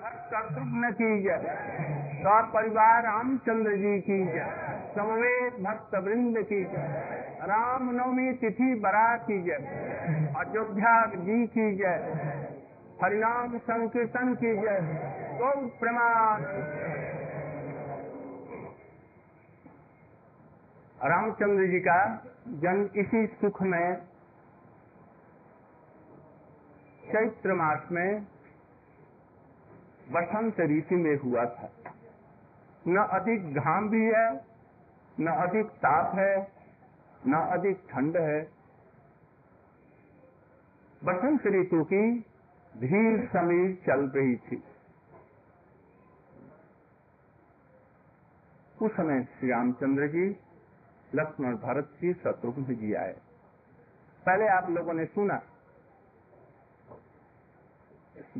शत्रुघ्न 0.00 0.90
की 0.90 1.08
जय 1.22 1.38
सौ 2.22 2.42
परिवार 2.42 3.02
रामचंद्र 3.02 3.72
जी 3.76 4.00
की 4.00 4.18
जय 4.26 4.46
समवेत 4.94 5.58
भक्त 5.60 5.94
वृंद 5.94 6.38
की 6.38 6.64
जय 6.64 7.36
राम 7.42 7.90
नवमी 7.90 8.32
तिथि 8.32 8.74
बरा 8.74 9.16
की 9.16 9.42
जय 9.42 9.58
अयोध्या 10.38 10.94
जी 11.06 11.46
की 11.46 11.76
जय 11.76 11.98
हरिनाम 13.02 13.58
संकीर्तन 13.58 14.34
की 14.34 14.54
जय 14.56 14.80
गौ 15.38 15.52
प्रमाण 15.80 16.42
रामचंद्र 21.04 21.66
जी 21.66 21.80
का 21.80 22.00
जन्म 22.48 22.88
इसी 22.96 23.26
सुख 23.26 23.62
में, 23.62 23.96
चैत्र 27.12 27.54
मास 27.54 27.88
में 27.92 28.26
बसंत 30.10 30.60
ऋतु 30.60 30.94
में 30.94 31.16
हुआ 31.16 31.44
था। 31.44 31.72
न 32.88 32.96
अधिक 32.96 33.54
घाम 33.54 33.88
भी 33.88 34.04
है, 34.04 34.44
न 35.20 35.26
अधिक 35.26 35.66
ताप 35.66 36.14
है, 36.18 36.52
न 37.26 37.34
अधिक 37.34 37.82
ठंड 37.90 38.16
है। 38.16 38.42
बसंत 41.04 41.46
ऋतु 41.46 41.84
की 41.84 42.20
धीर 42.76 43.28
समीर 43.28 43.82
चल 43.86 44.00
रही 44.08 44.36
थी। 44.36 44.62
उस 48.82 48.92
समय 48.92 49.24
श्री 49.24 49.50
रामचंद्र 49.50 50.06
जी 50.06 50.36
लक्ष्मण 51.14 51.56
भरत 51.56 51.84
जी 51.84 52.12
शत्रुघ्न 52.12 52.64
जी 52.64 52.94
आए। 52.94 53.12
पहले 54.26 54.48
आप 54.48 54.70
लोगों 54.70 54.92
ने 54.92 55.04
सुना 55.04 55.42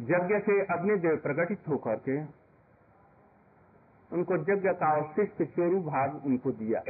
यज्ञ 0.01 0.39
से 0.39 0.61
अग्निदेव 0.65 1.17
प्रकटित 1.17 1.69
होकर 1.69 1.97
के 1.97 2.21
उनको 4.11 4.37
यज्ञ 4.37 4.69
का 4.71 4.91
अवशिष्ट 4.97 5.43
चोरू 5.43 5.80
भाग 5.80 6.23
उनको 6.27 6.52
दिया। 6.52 6.80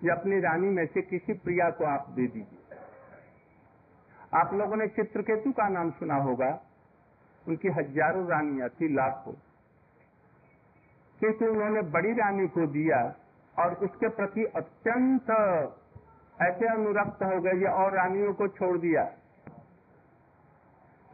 ये 0.00 0.10
अपनी 0.10 0.40
रानी 0.40 0.66
में 0.66 0.86
से 0.86 1.02
किसी 1.02 1.32
प्रिया 1.32 1.70
को 1.70 1.84
आप 1.84 2.06
दे 2.10 2.26
दीजिए। 2.26 2.78
आप 4.34 4.54
लोगों 4.54 4.76
ने 4.76 4.86
चित्रकेतु 4.86 5.52
का 5.52 5.68
नाम 5.68 5.90
सुना 5.90 6.14
होगा। 6.14 6.50
उनकी 7.48 7.68
हज़ारों 7.68 8.26
रानियाँ 8.28 8.68
थी, 8.68 8.94
लाखों। 8.94 9.32
किंतु 11.20 11.46
उन्होंने 11.46 11.82
बड़ी 11.82 12.12
रानी 12.12 12.48
को 12.48 12.66
दिया 12.66 13.16
और 13.58 13.74
उसके 13.74 14.08
प्रति 14.08 14.44
अत्यंत 14.44 15.30
ऐसे 16.42 16.66
अनुरक्त 16.66 17.22
हो 17.22 17.40
गए 17.40 17.64
और 17.64 17.92
रानियों 17.92 18.34
को 18.34 18.48
छोड़ 18.48 18.78
दिया। 18.78 19.02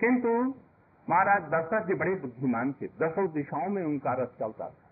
किंतु 0.01 0.55
महाराज 1.11 1.43
दशरथ 1.45 1.87
जी 1.87 1.95
बड़े 1.95 2.15
बुद्धिमान 2.15 2.73
थे। 2.73 2.87
दसों 2.87 3.27
दिशाओं 3.33 3.69
में 3.69 3.83
उनका 3.85 4.13
रथ 4.13 4.27
चलता 4.41 4.69
था। 4.69 4.85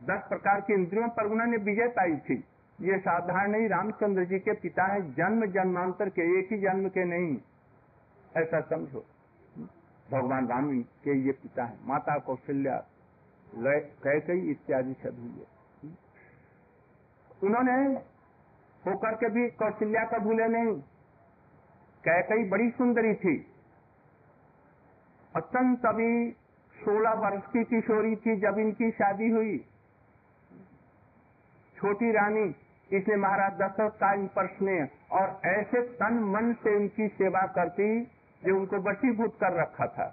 दस 0.00 0.22
प्रकार 0.28 0.60
के 0.60 0.74
इंद्रियों 0.74 1.08
पर 1.08 1.26
उन्होंने 1.26 1.56
विजय 1.56 1.88
पाई 1.88 2.16
थी। 2.16 2.44
ये 2.80 2.98
साधारण 2.98 3.50
नहीं 3.50 3.68
रामचंद्र 3.68 4.24
जी 4.24 4.38
के 4.38 4.52
पिता 4.52 4.84
है। 4.84 5.00
जन्म 5.14 5.46
जन्मांतर 5.46 6.08
के 6.08 6.22
एक 6.38 6.52
ही 6.52 6.58
जन्म 6.58 6.88
के 6.88 7.04
नहीं। 7.04 7.36
ऐसा 8.36 8.60
समझो। 8.60 9.04
भगवान 10.12 10.48
राम 10.48 10.80
के 10.82 11.18
ये 11.18 11.32
पिता 11.32 11.64
है। 11.64 11.76
माता 11.86 12.18
कौशल्या 12.18 12.76
कैकई 14.04 14.50
इत्यादि 14.50 14.94
सभी 14.94 15.28
है 15.30 15.46
उन्होंने 17.42 17.72
होकर 18.84 19.14
के 19.14 19.28
भी 19.28 19.48
कौशल्या 19.50 20.04
का 20.04 20.18
भूले 20.18 20.46
नहीं। 20.48 20.74
कैकई 22.04 22.48
बड़ी 22.48 22.70
सुंदरी 22.70 23.14
थी। 23.14 23.36
अत्यंत 25.34 25.86
अभी 25.86 26.10
सोलह 26.76 27.12
वर्ष 27.20 27.42
की 27.52 27.62
किशोरी 27.64 28.14
थी 28.16 28.36
जब 28.40 28.58
इनकी 28.58 28.90
शादी 28.92 29.28
हुई, 29.30 29.58
छोटी 31.76 32.10
रानी 32.12 32.46
इसलिए 32.90 33.16
महाराज 33.16 33.52
दशरथ 33.54 33.90
का 34.00 34.12
इन 34.14 34.26
पर 34.28 34.46
स्नेह 34.46 35.16
और 35.16 35.26
ऐसे 35.46 35.82
तन 35.96 36.18
मन 36.32 36.52
से 36.62 36.74
उनकी 36.76 37.06
सेवा 37.10 37.42
करती 37.54 37.86
जो 38.42 38.56
उनको 38.56 38.80
बसीभूत 38.82 39.36
कर 39.40 39.52
रखा 39.60 39.86
था। 39.88 40.06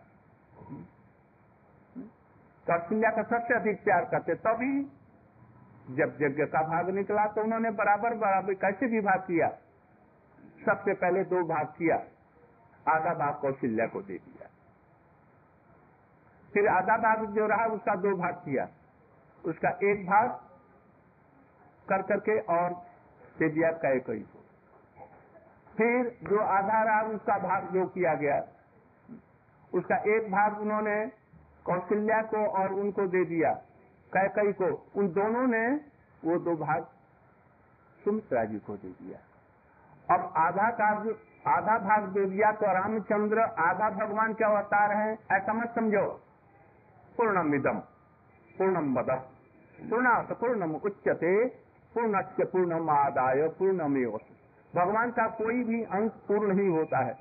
कौशल्या 2.68 3.10
का 3.12 3.24
सबसे 3.26 3.54
अधिक 3.56 3.84
प्यार 3.84 4.06
करते, 4.06 4.36
तभी 4.38 4.74
जब 5.98 6.18
यज्ञ 6.22 6.46
का 6.46 6.62
भाग 6.68 6.90
निकला 6.96 7.26
तो 7.28 7.44
उन्होंने 7.44 7.72
बराबर 7.74 8.16
बराबर 8.18 8.54
कैसे 8.56 8.86
विभाग 8.88 9.20
किया? 9.22 9.48
सबसे 10.66 10.94
पहले 10.96 11.24
दो 11.26 11.44
भाग 11.48 11.68
किया, 11.78 11.96
आधा 12.86 13.14
भाग 13.16 13.34
कौशल्या 13.42 13.88
को 13.88 14.02
दे 14.02 14.14
दिया। 14.16 14.37
फिर 16.58 16.68
आधा 16.68 16.96
भाग 16.98 17.26
जो 17.32 17.46
रहा, 17.48 17.66
उसका 17.68 17.96
दो 17.96 18.16
भाग 18.18 18.36
किया। 18.36 18.64
उसका 19.44 19.70
एक 19.84 20.06
भाग 20.06 20.30
कर 21.88 22.02
करके 22.02 22.40
और 22.52 22.74
दे 23.40 23.50
दिया 23.50 23.72
कई 23.84 24.00
कई 24.00 24.20
को 24.22 24.40
फिर 25.78 26.10
जो 26.24 26.40
आधा 26.40 26.82
रहा, 26.84 27.02
उसका 27.10 27.38
भाग 27.38 27.70
जो 27.74 27.86
किया 27.88 28.14
गया। 28.16 28.40
उसका 29.74 29.98
एक 30.16 30.32
भाग 30.32 30.60
उन्होंने 30.62 30.98
कौशल्या 31.66 32.22
को 32.24 32.46
और 32.56 32.74
उनको 32.74 33.08
दे 33.08 33.24
दिया, 33.26 33.54
कैकई 34.12 34.52
को। 34.54 34.74
उन 34.96 35.14
दोनों 35.14 35.48
ने 35.48 35.66
वो 36.24 36.40
दो 36.40 36.56
भाग 36.58 36.84
सुमित्रा 38.02 38.44
जी 38.46 38.60
को 38.60 38.76
दे 38.76 38.90
दिया। 38.92 39.20
अब 40.10 40.32
आधा 40.38 40.70
का 40.72 40.94
आधा 41.48 41.78
भाग 41.80 42.14
दे 42.14 42.26
दिया 42.26 42.52
तो 42.52 42.74
रामचंद्र, 42.74 43.40
आधा 43.40 43.90
भगवान 43.96 44.34
के 44.34 44.46
अवतार 44.46 44.98
हैं, 44.98 45.18
ऐसा 45.32 45.54
मत 45.54 45.76
समझो। 45.76 46.08
पूर्णम 47.18 47.56
इदम 47.56 47.80
पूर्णम 48.58 48.92
मद 48.92 49.12
पूर्णात 49.90 50.32
पूर्णम 50.32 50.76
उच्चते 50.76 51.48
पूर्णस्य 51.94 52.46
पूर्णम 52.46 52.90
आदाय, 52.90 53.48
पूर्णमेव। 53.48 54.20
भगवान 54.76 55.12
का 55.12 55.28
कोई 55.28 55.64
भी 55.64 55.84
अंश 55.84 56.12
पूर्ण 56.12 56.60
ही 56.60 56.68
होता 56.68 56.98
है। 56.98 57.14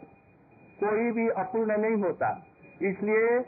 कोई 0.84 1.10
भी 1.10 1.28
अपूर्ण 1.28 1.76
नहीं 1.76 2.02
होता। 2.02 2.44
इसलिए 2.82 3.38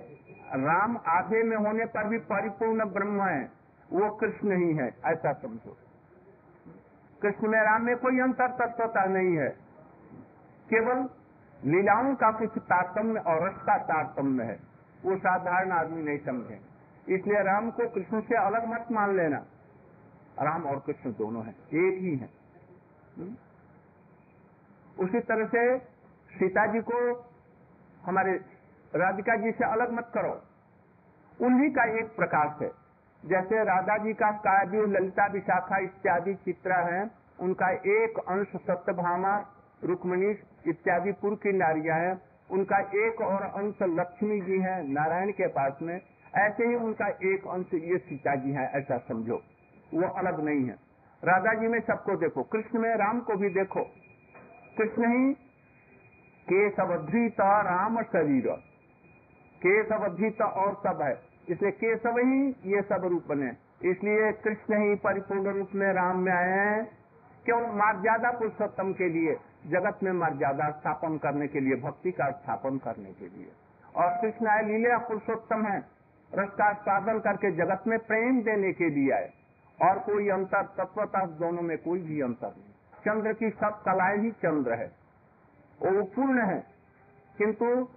राम 0.54 0.96
आधे 1.06 1.42
में 1.42 1.56
होने 1.56 1.84
पर 1.84 2.08
भी 2.08 2.18
परिपूर्ण 2.18 2.84
ब्रह्म 2.84 3.22
है। 3.22 3.50
वो 3.92 4.10
कृष्ण 4.10 4.56
ही 4.56 4.72
है, 4.74 4.94
ऐसा 5.04 5.32
समझो। 5.32 5.76
कृष्ण 7.22 7.48
में 7.48 7.60
राम 7.60 7.82
में 7.82 7.96
कोई 7.96 8.20
अंतर 8.20 8.46
तत्वता 8.46 9.04
नहीं 9.04 9.36
है। 9.36 9.48
केवल 10.74 11.08
लीलाओं 11.64 12.14
का 12.14 12.30
कुछ 12.30 12.58
तारतम्य 12.58 13.20
और 13.20 13.48
रस 13.48 13.56
का 13.56 13.78
तारतम्य 13.78 14.44
है। 14.44 14.67
वो 15.04 15.16
साधारण 15.16 15.72
आदमी 15.72 16.02
नहीं 16.02 16.18
समझे। 16.18 16.60
इसलिए 17.08 17.42
राम 17.42 17.70
को 17.70 17.88
कृष्ण 17.88 18.20
से 18.20 18.36
अलग 18.36 18.68
मत 18.68 18.86
मान 18.92 19.16
लेना। 19.16 19.36
राम 20.42 20.64
और 20.64 20.78
कृष्ण 20.78 21.12
दोनों 21.12 21.44
हैं, 21.44 21.54
एक 21.54 21.98
ही 21.98 22.16
हैं। 22.16 22.30
उसी 25.00 25.20
तरह 25.20 25.46
से 25.46 25.78
सीता 26.38 26.66
जी 26.66 26.80
को 26.80 26.98
हमारे 28.04 28.32
राधिका 28.94 29.36
जी 29.36 29.50
से 29.50 29.64
अलग 29.64 29.92
मत 29.92 30.10
करो। 30.14 30.42
उन्हीं 31.46 31.70
का 31.70 31.84
एक 31.84 32.16
प्रकाश 32.16 32.62
है। 32.62 32.70
जैसे 33.26 33.64
राधा 33.64 33.96
जी 33.98 34.12
का 34.12 34.30
काव्य, 34.30 34.86
ललिता 34.86 35.26
विशाखा 35.26 35.78
इत्यादि 35.78 36.34
चित्र 36.34 36.72
है, 36.72 37.10
उनका 37.40 37.70
एक 37.70 38.18
अंश 38.28 38.48
सत्यभामा 38.48 39.36
रुक्मणी 39.84 40.30
इत्यादि 40.66 41.12
पूर्व 41.12 41.36
की 41.36 41.52
नारियाँ 41.52 41.98
हैं। 41.98 42.27
उनका 42.50 42.78
एक 42.78 43.20
और 43.20 43.42
अंश 43.42 43.74
लक्ष्मी 43.82 44.40
जी 44.40 44.58
है, 44.58 44.92
नारायण 44.92 45.30
के 45.30 45.46
पास 45.46 45.78
में। 45.82 46.00
ऐसे 46.36 46.66
ही 46.66 46.74
उनका 46.74 47.08
एक 47.08 47.46
अंश 47.48 47.66
ये 47.74 47.98
सीता 47.98 48.34
जी 48.34 48.52
है, 48.52 48.70
ऐसा 48.74 48.98
समझो। 48.98 49.42
वो 49.94 50.08
अलग 50.08 50.40
नहीं 50.40 50.64
है। 50.64 50.76
राधा 51.24 51.54
जी 51.54 51.66
में 51.66 51.80
सबको 51.80 52.16
देखो, 52.16 52.42
कृष्ण 52.42 52.78
में 52.78 52.90
राम 52.90 53.20
को 53.20 53.36
भी 53.36 53.48
देखो। 53.48 53.80
कृष्ण 54.78 55.08
ही 55.08 55.34
केशवधृत 56.52 57.40
राम 57.40 58.02
शरीर। 58.02 58.48
केशवधृत 59.66 60.42
और 60.42 60.74
सब 60.74 61.02
है। 61.02 61.20
इसलिए 61.48 61.70
केशव 61.70 62.10
ही 62.10 62.48
ये 62.48 62.82
सब 62.82 63.04
रूप 63.04 63.24
बने। 63.28 63.50
इसलिए 63.90 64.32
कृष्ण 64.32 64.82
ही 64.82 64.94
परिपूर्ण 64.94 65.48
रूप 65.48 65.68
में 65.74 65.92
राम 65.92 66.18
में 66.18 66.32
आए 66.32 66.58
हैं। 66.58 66.98
क्यों? 67.44 67.60
मर्यादा 67.60 68.30
पुरुषोत्तम 68.30 68.92
के 68.92 69.08
लिए। 69.08 69.36
जगत 69.66 69.98
में 70.02 70.12
मर्यादा 70.12 70.70
स्थापन 70.70 71.18
करने 71.18 71.48
के 71.48 71.60
लिए, 71.60 71.76
भक्ति 71.76 72.10
का 72.10 72.30
स्थापन 72.30 72.78
करने 72.78 73.12
के 73.12 73.28
लिए। 73.28 73.52
और 73.96 74.20
कृष्ण 74.20 74.46
आए, 74.46 74.62
लीला 74.62 74.98
पुरुषोत्तम 74.98 75.66
है। 75.66 75.78
रस 76.34 76.48
का 76.48 76.72
साधन 76.72 77.18
करके 77.18 77.52
जगत 77.52 77.82
में 77.86 77.98
प्रेम 77.98 78.42
देने 78.42 78.72
के 78.72 78.90
लिए 78.90 79.12
आए। 79.12 79.32
और 79.82 79.98
कोई 79.98 80.28
अंतर 80.28 80.62
तत्वता 80.62 81.26
दोनों 81.26 81.62
में 81.62 81.78
कोई 81.78 82.02
भी 82.02 82.20
अंतर 82.20 82.46
नहीं। 82.46 82.72
चंद्र 83.00 83.32
की 83.32 83.50
सब 83.50 83.82
कलाएँ 83.82 84.18
ही 84.18 84.30
चंद्र 84.30 84.72
है। 84.72 84.86
वो 85.82 86.02
पूर्ण 86.02 86.42
है। 86.42 86.64
किंतु 87.38 87.88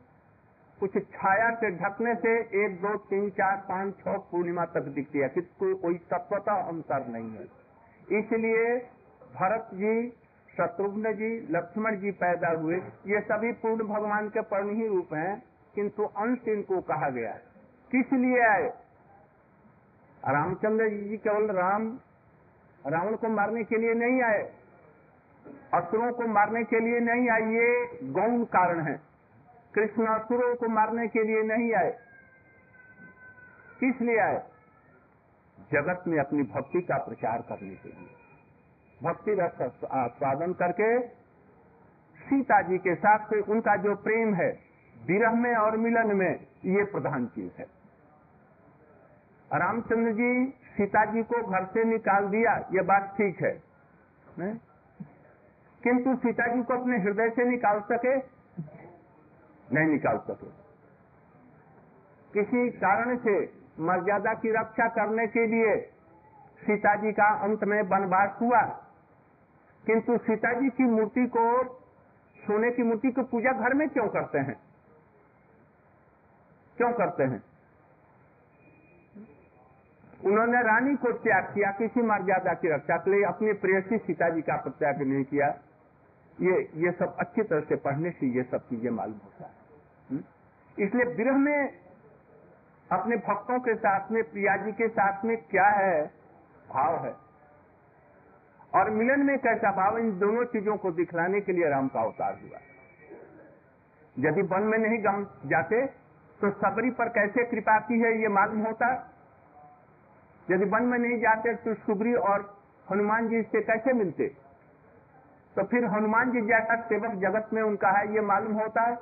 कुछ 0.80 0.92
छाया 0.92 1.56
से 1.56 1.72
ढकने 1.72 2.16
से 2.16 2.40
एक, 2.66 2.81
दो, 2.81 2.98
तीन, 2.98 3.30
चार, 3.30 3.58
पाँच, 3.58 3.94
छह 4.00 4.18
पूर्णिमा 4.18 4.66
तक 4.66 4.81
दिखती 4.81 5.19
है। 5.19 5.30
किंतु 5.30 5.75
कोई 5.75 5.94
तत्वता 5.94 6.54
अंतर 6.54 7.08
नहीं 7.08 7.31
है। 7.31 7.44
इसलिए 8.19 8.80
भरत 9.36 9.69
जी 9.74 10.13
शत्रुघ्न 10.62 11.13
जी, 11.13 11.48
लक्ष्मण 11.50 11.96
जी 11.96 12.12
पैदा 12.12 12.50
हुए। 12.50 12.75
ये 13.08 13.22
सभी 13.22 13.52
पूर्ण 13.52 13.84
भगवान 13.84 14.30
के 14.30 14.42
पर्ण 14.42 14.75
ही 14.75 14.88
रूप 14.88 15.13
हैं, 15.13 15.44
किंतु 15.75 16.04
अंश 16.04 16.48
इनको 16.48 16.81
कहा 16.81 17.10
गया। 17.10 17.31
किस 17.92 18.13
लिए 18.13 18.40
आए? 18.40 18.69
रामचंद्र 20.30 20.90
जी 20.90 21.18
केवल 21.18 21.52
राम, 21.52 22.00
रावण 22.88 23.16
को 23.16 23.28
मारने 23.28 23.63
के 23.63 23.78
लिए 23.78 23.94
नहीं 23.94 24.24
आए। 24.24 24.54
असुरों 25.74 26.13
को 26.13 26.28
मारने 26.28 26.63
के 26.63 26.80
लिए 26.80 27.00
नहीं 27.00 27.30
आए, 27.30 27.42
ये 27.42 28.00
गौण 28.04 28.44
कारण 28.44 28.81
है। 28.81 29.02
कृष्ण 29.74 30.06
असुरों 30.06 30.56
को 30.56 30.68
मारने 30.68 31.08
के 31.08 31.24
लिए 31.24 31.44
नहीं 31.44 31.74
आए। 31.74 31.98
किस 33.80 34.02
लिए 34.02 34.18
आए? 34.18 34.44
जगत 35.72 36.04
में 36.08 36.19
अपनी 36.19 36.44
भक्ति 36.44 36.81
का 36.81 36.98
प्रचार 36.98 37.42
करने 37.42 37.75
के 37.75 37.90
लिए। 37.90 38.20
भक्ति 39.03 39.33
रस 39.33 39.57
स्वादन 40.18 40.53
करके 40.53 41.00
सीता 42.19 42.62
जी 42.62 42.77
के 42.77 42.95
साथ 42.95 43.25
से 43.25 43.39
उनका 43.42 43.75
जो 43.75 43.95
प्रेम 43.95 44.33
है, 44.33 44.50
विरह 44.95 45.31
में 45.31 45.56
और 45.56 45.77
मिलन 45.77 46.15
में, 46.15 46.33
ये 46.65 46.83
प्रधान 46.83 47.25
चीज़ 47.25 47.51
है। 47.59 47.65
रामचंद्र 49.51 50.12
जी 50.12 50.45
सीता 50.75 51.03
जी 51.06 51.24
को 51.24 51.42
घर 51.44 51.65
से 51.65 51.83
निकाल 51.83 52.27
दिया, 52.27 52.53
ये 52.74 52.81
बात 52.81 53.13
ठीक 53.18 53.42
है? 53.44 53.62
किंतु 55.81 56.15
सीता 56.15 56.48
जी 56.48 56.62
को 56.63 56.74
अपने 56.74 56.98
हृदय 56.98 57.30
से 57.30 57.45
निकाल 57.45 57.80
सके? 57.92 58.15
नहीं 59.75 59.88
निकाल 59.88 60.18
सके। 60.18 60.50
किसी 62.33 62.69
कारण 62.77 63.18
से 63.18 63.39
मर्यादा 63.80 64.33
की 64.33 64.51
रक्षा 64.51 64.88
करने 64.89 65.27
के 65.27 65.45
लिए 65.48 65.75
सीता 66.62 66.95
जी 66.95 67.12
का 67.12 67.27
अंत 67.39 67.63
में 67.63 67.81
वनवास 67.81 68.38
हुआ। 68.42 68.62
किंतु 69.86 70.18
सीता 70.18 70.54
जी 70.54 70.69
की 70.69 70.83
मूर्ति 70.83 71.28
को, 71.28 71.63
सोने 72.38 72.72
की 72.72 72.83
मूर्ति 72.83 73.12
को 73.12 73.24
पूजा 73.24 73.51
घर 73.51 73.74
में 73.74 73.89
क्यों 73.89 74.07
करते 74.07 74.38
हैं? 74.38 74.56
क्यों 76.78 76.94
करते 76.94 77.24
हैं? 77.24 77.44
उन्होंने 80.25 80.62
रानी 80.62 80.95
को 80.95 81.12
त्याग 81.12 81.44
किया, 81.44 81.72
किसी 81.72 82.01
मर्यादा 82.01 82.54
की 82.54 82.74
रक्षा 82.74 82.98
के 82.98 83.12
लिए 83.12 83.24
अपनी 83.24 83.54
प्रेयसी 83.54 83.98
सीता 83.98 84.30
जी 84.30 84.42
का 84.42 84.56
प्रत्याग 84.56 85.01
नहीं 85.01 85.24
किया। 85.24 85.48
ये 86.42 86.72
ये 86.75 86.92
सब 86.92 87.16
अच्छी 87.19 87.42
तरह 87.42 87.60
से 87.60 87.75
पढ़ने 87.75 88.12
से 88.12 88.27
ये 88.27 88.44
सब 88.44 88.57
चीज़ें 88.57 88.92
मालूम 88.92 89.18
होता 89.18 89.45
है। 89.45 89.51
हम्म? 90.12 90.24
इसलिए 90.84 91.16
विरह 91.16 91.38
में 91.38 91.77
अपने 92.92 93.16
भक्तों 93.16 93.60
के 93.60 93.75
साथ 93.75 94.12
में 94.12 94.24
प्रिया 94.24 94.57
जी 94.57 94.72
के 94.72 94.88
साथ 94.88 95.25
में 95.25 95.38
क्या 95.38 95.68
है? 95.68 96.12
भाव 96.69 97.06
है। 97.06 97.31
और 98.73 98.89
मिलन 98.89 99.25
में 99.25 99.38
कैसा 99.39 99.71
भाव, 99.71 99.97
इन 99.97 100.12
दोनों 100.19 100.44
चीज़ों 100.45 100.75
को 100.77 100.91
दिखलाने 100.91 101.39
के 101.41 101.51
लिए 101.51 101.69
राम 101.69 101.88
का 101.88 102.01
अवतार 102.01 102.39
हुआ। 102.44 102.59
यदि 104.15 104.41
वन 104.47 104.63
में 104.63 104.77
नहीं 104.77 105.00
जाते 105.50 105.85
तो 106.39 106.50
सबरी 106.51 106.89
पर 106.91 107.09
कैसे 107.09 107.44
कृपा 107.45 107.77
की 107.79 108.00
है 108.00 108.12
ये 108.21 108.27
मालूम 108.29 108.62
होता? 108.62 108.88
यदि 110.47 110.65
वन 110.65 110.83
में 110.83 110.97
नहीं 111.00 111.19
जाते 111.19 111.53
तो 111.56 111.73
सुबरी 111.75 112.13
और 112.29 112.45
हनुमान 112.88 113.27
जी 113.29 113.41
से 113.44 113.62
कैसे 113.62 113.94
मिलते? 113.94 114.27
तो 115.56 115.63
फिर 115.63 115.85
हनुमान 115.88 116.31
जी 116.31 116.41
जैसा 116.47 116.75
सेवक 116.81 117.15
जगत 117.21 117.50
में 117.53 117.62
उनका 117.62 117.89
है, 117.89 118.13
ये 118.13 118.21
मालूम 118.24 118.53
होता? 118.53 118.81
है 118.81 118.97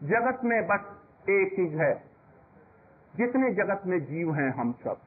जगत 0.00 0.44
में 0.44 0.60
बस 0.66 1.30
एक 1.30 1.54
चीज़ 1.56 1.76
है, 1.76 1.92
जितने 3.14 3.52
जगत 3.54 3.82
में 3.86 3.98
जीव 4.04 4.34
हैं 4.34 4.50
हम 4.54 4.72
सब, 4.82 4.98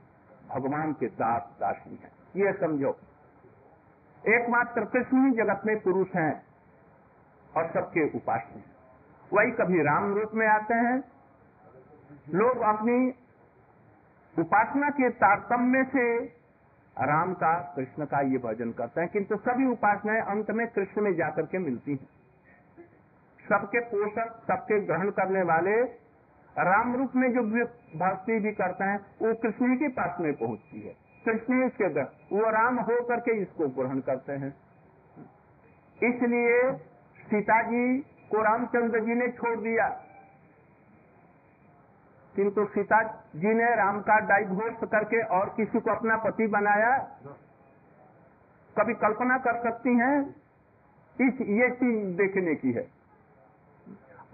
भगवान 0.49 0.93
के 0.93 1.07
दास 1.19 1.51
दासी 1.59 1.95
हैं। 1.95 2.11
ये 2.35 2.53
समझो। 2.53 2.89
एकमात्र 4.27 4.85
कृष्ण 4.85 5.25
ही 5.25 5.31
जगत 5.37 5.61
में 5.65 5.79
पुरुष 5.81 6.07
हैं 6.15 6.43
और 7.57 7.67
सबके 7.67 8.09
उपास्य 8.17 8.55
हैं। 8.55 8.65
वही 9.33 9.51
कभी 9.51 9.81
राम 9.83 10.13
रूप 10.13 10.31
में 10.33 10.47
आते 10.47 10.73
हैं। 10.73 11.03
लोग 12.29 12.57
अपनी 12.57 13.13
उपासना 14.39 14.89
के 14.89 15.09
तारतम्य 15.09 15.83
से 15.83 16.25
राम 16.97 17.33
का, 17.33 17.73
कृष्ण 17.75 18.05
का 18.05 18.21
ये 18.21 18.37
भजन 18.37 18.71
करते 18.71 19.01
हैं, 19.01 19.09
किंतु 19.09 19.35
सभी 19.35 19.65
उपासनाएँ 19.65 20.21
अंत 20.21 20.51
में 20.51 20.67
कृष्ण 20.67 21.01
में 21.01 21.15
जाकर 21.15 21.45
के 21.45 21.57
मिलती 21.57 21.91
हैं। 21.91 22.09
सबके 23.49 23.79
पोषक 23.79 24.43
सबके 24.47 24.79
ग्रहण 24.79 25.09
करने 25.11 25.41
वाले 25.41 25.81
राम 26.59 26.95
रूप 26.95 27.11
में 27.15 27.33
जो 27.33 27.41
भक्ति 27.99 28.39
भी 28.39 28.51
करते 28.51 28.83
हैं, 28.83 28.97
वो 28.97 29.33
कृष्ण 29.33 29.75
के 29.75 29.87
पास 29.87 30.19
में 30.19 30.33
पहुँचती 30.33 30.81
है। 30.81 31.10
कृष्ण 31.25 31.65
इसके 31.65 31.89
ग्रहण 31.89 32.11
वो 32.33 32.49
राम 32.49 32.79
हो 32.79 33.03
करके 33.03 33.31
इसको 33.41 33.67
ग्रहण 33.67 33.99
करते 33.99 34.33
हैं। 34.33 34.53
इसलिए 36.03 36.71
सीता 37.29 37.61
जी 37.61 37.99
को 38.31 38.41
रामचंद्र 38.41 38.99
जी 38.99 39.13
ने 39.15 39.27
छोड़ 39.27 39.59
दिया। 39.59 39.87
किंतु 42.35 42.65
सीता 42.65 43.01
जी 43.35 43.53
ने 43.53 43.75
राम 43.75 44.01
का 44.01 44.19
डाइवोर्स 44.19 44.89
करके 44.89 45.21
और 45.21 45.53
किसी 45.57 45.79
को 45.79 45.91
अपना 45.91 46.17
पति 46.17 46.47
बनाया। 46.47 46.97
कभी 48.79 48.93
कल्पना 48.93 49.37
कर 49.37 49.63
सकती 49.63 49.95
हैं, 49.95 50.35
इस 51.21 51.41
ये 51.41 51.69
चीज़ 51.69 52.17
देखने 52.17 52.55
की 52.55 52.71
है। 52.71 52.87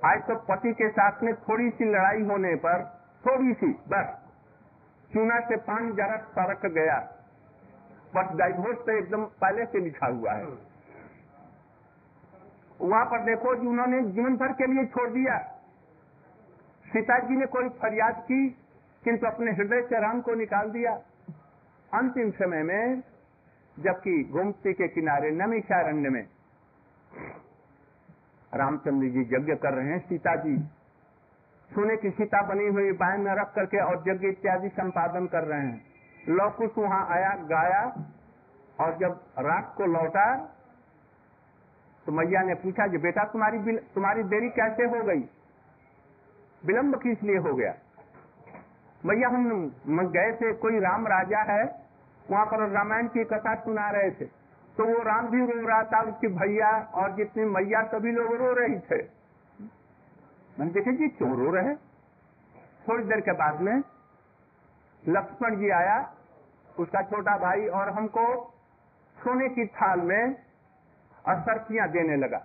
आज 0.05 0.21
तो 0.21 0.35
पति 0.35 0.73
के 0.73 0.89
साथ 0.89 1.23
में 1.23 1.35
थोड़ी 1.35 1.69
सी 1.69 1.85
लड़ाई 1.85 2.21
होने 2.21 2.55
पर, 2.55 2.83
थोड़ी 3.25 3.53
सी, 3.53 3.67
बस। 3.67 4.26
चूना 5.13 5.39
से 5.39 5.57
पानी 5.57 5.91
जरा 5.91 6.17
सरक 6.17 6.65
गया। 6.65 6.97
बस 8.15 8.35
डाइवोर्स 8.35 8.77
तो 8.77 8.97
एकदम 8.97 9.25
पहले 9.25 9.65
से 9.65 9.79
लिखा 9.79 10.07
हुआ 10.07 10.33
है। 10.33 10.45
वहाँ 12.81 13.05
पर 13.05 13.23
देखो 13.23 13.55
जी, 13.55 13.67
उन्होंने 13.67 14.01
जीवन 14.01 14.35
भर 14.35 14.51
के 14.53 14.67
लिए 14.67 14.85
छोड़ 14.85 15.09
दिया। 15.09 15.37
सीता 16.85 17.19
जी 17.19 17.35
ने 17.35 17.45
कोई 17.45 17.69
फरियाद 17.69 18.15
की, 18.15 18.49
किंतु 19.03 19.27
अपने 19.27 19.51
हृदय 19.51 19.81
से 19.81 19.99
राम 19.99 20.21
को 20.21 20.33
निकाल 20.33 20.69
दिया। 20.69 20.91
अंतिम 21.93 22.31
समय 22.31 22.63
में, 22.63 23.03
जबकि 23.79 24.23
गोमती 24.23 24.73
के 24.73 24.87
किनारे 24.87 25.31
नमी 25.31 25.45
नमिषारण्य 25.45 26.09
में, 26.09 26.27
रामचंद्र 28.53 29.07
जी 29.07 29.21
यज्ञ 29.21 29.55
कर 29.55 29.73
रहे 29.73 29.87
हैं 29.87 29.99
सीता 29.99 30.35
जी 30.35 30.57
सोने 31.71 31.95
की 31.97 32.09
सीता 32.09 32.41
बनी 32.41 32.67
हुई 32.67 32.91
बाय 32.91 33.17
में 33.17 33.33
रख 33.35 33.53
करके 33.53 33.81
और 33.81 34.03
यज्ञ 34.07 34.27
इत्यादि 34.27 34.69
संपादन 34.69 35.25
कर 35.27 35.43
रहे 35.43 35.61
हैं। 35.61 35.81
लौकुश 36.29 36.77
वहाँ 36.77 37.07
आया, 37.11 37.29
गाया 37.49 37.81
और 38.79 38.97
जब 38.97 39.19
रात 39.39 39.73
को 39.77 39.85
लौटा 39.85 40.53
तो 42.05 42.11
मैया 42.11 42.41
ने 42.41 42.53
पूछा 42.53 42.87
कि 42.87 42.97
बेटा, 42.97 43.23
तुम्हारी 43.23 43.77
तुम्हारी 43.77 44.23
देरी 44.23 44.49
कैसे 44.49 44.83
हो 44.83 45.03
गई? 45.03 45.23
विलंब 46.65 46.95
किस 46.95 47.23
लिए 47.23 47.37
हो 47.37 47.53
गया? 47.55 47.73
भैया 49.05 49.29
हम 49.29 50.07
गए 50.07 50.31
थे, 50.31 50.53
कोई 50.53 50.79
राम 50.79 51.07
राजा 51.07 51.41
है, 51.43 51.63
वहाँ 52.31 52.45
पर 52.45 52.67
रामायण 52.69 53.07
की 53.07 53.23
कथा 53.23 53.55
सुना 53.55 53.89
रहे 53.89 54.11
थे। 54.11 54.25
तो 54.77 54.85
वो 54.85 55.03
राम 55.03 55.27
भी 55.27 55.45
रो 55.45 55.67
रहा 55.67 55.83
था, 55.83 56.01
उसकी 56.01 56.27
भैया 56.27 56.69
और 56.93 57.15
जितनी 57.15 57.45
मैया, 57.45 57.81
सभी 57.83 58.11
लोग 58.11 58.33
रो 58.33 58.53
रही 58.53 58.79
थे। 58.79 59.16
मैंने 60.59 60.71
देखे 60.71 60.91
जी 60.91 61.07
क्यों 61.07 61.37
रो 61.37 61.51
रहे 61.51 61.75
थोड़ी 62.87 63.03
देर 63.03 63.21
के 63.21 63.31
बाद 63.31 63.61
में 63.61 63.83
लक्ष्मण 65.07 65.55
जी 65.55 65.69
आया, 65.69 66.13
उसका 66.79 67.01
छोटा 67.01 67.37
भाई 67.37 67.67
और 67.67 67.89
हमको 67.89 68.53
सोने 69.17 69.49
की 69.49 69.65
थाल 69.65 69.99
में 69.99 70.35
असरफियाँ 71.25 71.89
देने 71.89 72.15
लगा। 72.15 72.37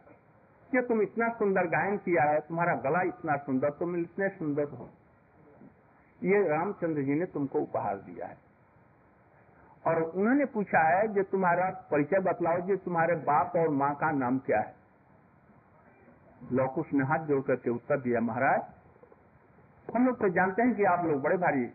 कि 0.72 0.80
तुम 0.80 1.02
इतना 1.02 1.28
सुंदर 1.28 1.66
गायन 1.66 1.96
किया 1.96 2.22
है? 2.22 2.40
तुम्हारा 2.40 2.74
गला 2.74 3.02
इतना 3.02 3.36
सुंदर, 3.36 3.70
तुम 3.70 3.96
इतने 3.96 4.28
सुंदर 4.28 4.64
हो। 4.64 4.90
ये 6.22 6.48
रामचंद्र 6.48 7.02
जी 7.02 7.14
ने 7.14 7.26
तुमको 7.26 7.58
उपहार 7.58 7.96
दिया 7.96 8.26
है। 8.26 8.36
और 9.86 10.02
उन्होंने 10.02 10.44
पूछा 10.44 10.78
है 10.78 11.08
जो 11.08 11.22
तुम्हारा 11.22 11.88
परिचय 11.90 12.18
बतलाओ 12.18 12.60
जी 12.60 12.76
तुम्हारे 12.76 13.14
बाप 13.14 13.56
और 13.56 13.68
माँ 13.68 13.94
का 13.94 14.10
नाम 14.10 14.38
क्या 14.38 14.60
है? 14.60 14.81
लौकुश 16.52 16.92
ने 16.94 17.04
हाथ 17.04 17.18
जोड़ 17.18 17.42
करके 17.42 17.70
उत्तर 17.70 18.00
दिया, 18.00 18.20
महाराज, 18.20 18.62
हम 19.96 20.06
लोग 20.06 20.18
तो 20.18 20.28
जानते 20.28 20.62
हैं 20.62 20.74
कि 20.74 20.84
आप 20.84 21.04
लोग 21.04 21.22
बड़े 21.22 21.36
भारी 21.36 21.66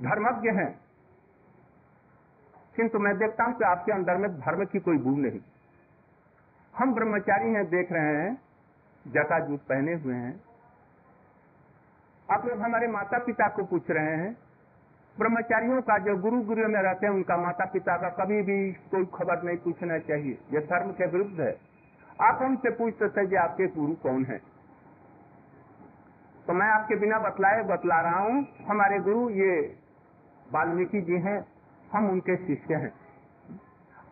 धर्मज्ञ 0.00 0.50
हैं। 0.50 0.80
किंतु 2.76 2.98
मैं 2.98 3.18
देखता 3.18 3.44
हूँ 3.44 3.58
कि 3.58 3.64
आपके 3.64 3.92
अंदर 3.92 4.16
में 4.16 4.40
धर्म 4.40 4.64
की 4.64 4.78
कोई 4.78 4.98
भूल 4.98 5.20
नहीं। 5.20 5.40
हम 6.76 6.94
ब्रह्मचारी 6.94 7.50
हैं, 7.50 7.68
देख 7.68 7.92
रहे 7.92 8.16
हैं, 8.16 8.38
जटा 9.06 9.38
जूत 9.38 9.60
पहने 9.60 9.94
हुए 9.94 10.14
हैं। 10.14 10.40
आप 12.30 12.46
लोग 12.46 12.60
हमारे 12.60 12.88
माता 12.88 13.18
पिता 13.18 13.48
को 13.48 13.64
पूछ 13.64 13.90
रहे 13.90 14.16
हैं। 14.16 14.36
ब्रह्मचारियों 15.18 15.82
का 15.82 15.98
जो 15.98 16.16
गुरु 16.16 16.42
गुरु 16.42 16.68
में 16.68 16.82
रहते 16.82 17.06
हैं, 17.06 17.14
उनका 17.14 17.36
माता 17.36 17.64
पिता 17.64 17.96
का 17.96 18.08
कभी 18.08 18.42
भी 18.42 18.72
कोई 18.72 19.04
खबर 19.04 19.42
नहीं 19.42 19.56
पूछना 19.56 19.98
चाहिए। 19.98 20.38
यह 20.52 20.60
धर्म 20.60 20.92
के 20.92 21.06
विरुद्ध 21.06 21.40
है। 21.40 21.75
आप 22.20 22.38
हमसे 22.42 22.70
पूछते 22.70 23.08
थे 23.08 23.26
कि 23.26 23.36
आपके 23.36 23.66
गुरु 23.66 23.94
कौन 23.94 24.24
है? 24.24 24.38
तो 26.46 26.52
मैं 26.52 26.66
आपके 26.66 26.96
बिना 26.96 27.18
बतलाए 27.18 27.62
बतला 27.62 28.00
रहा 28.00 28.20
हूँ, 28.20 28.46
हमारे 28.68 28.98
गुरु 28.98 29.30
ये 29.30 29.78
वाल्मीकि 30.52 31.00
जी 31.00 31.12
हैं, 31.12 31.46
हम 31.92 32.10
उनके 32.10 32.36
शिष्य 32.36 32.74
हैं। 32.74 32.92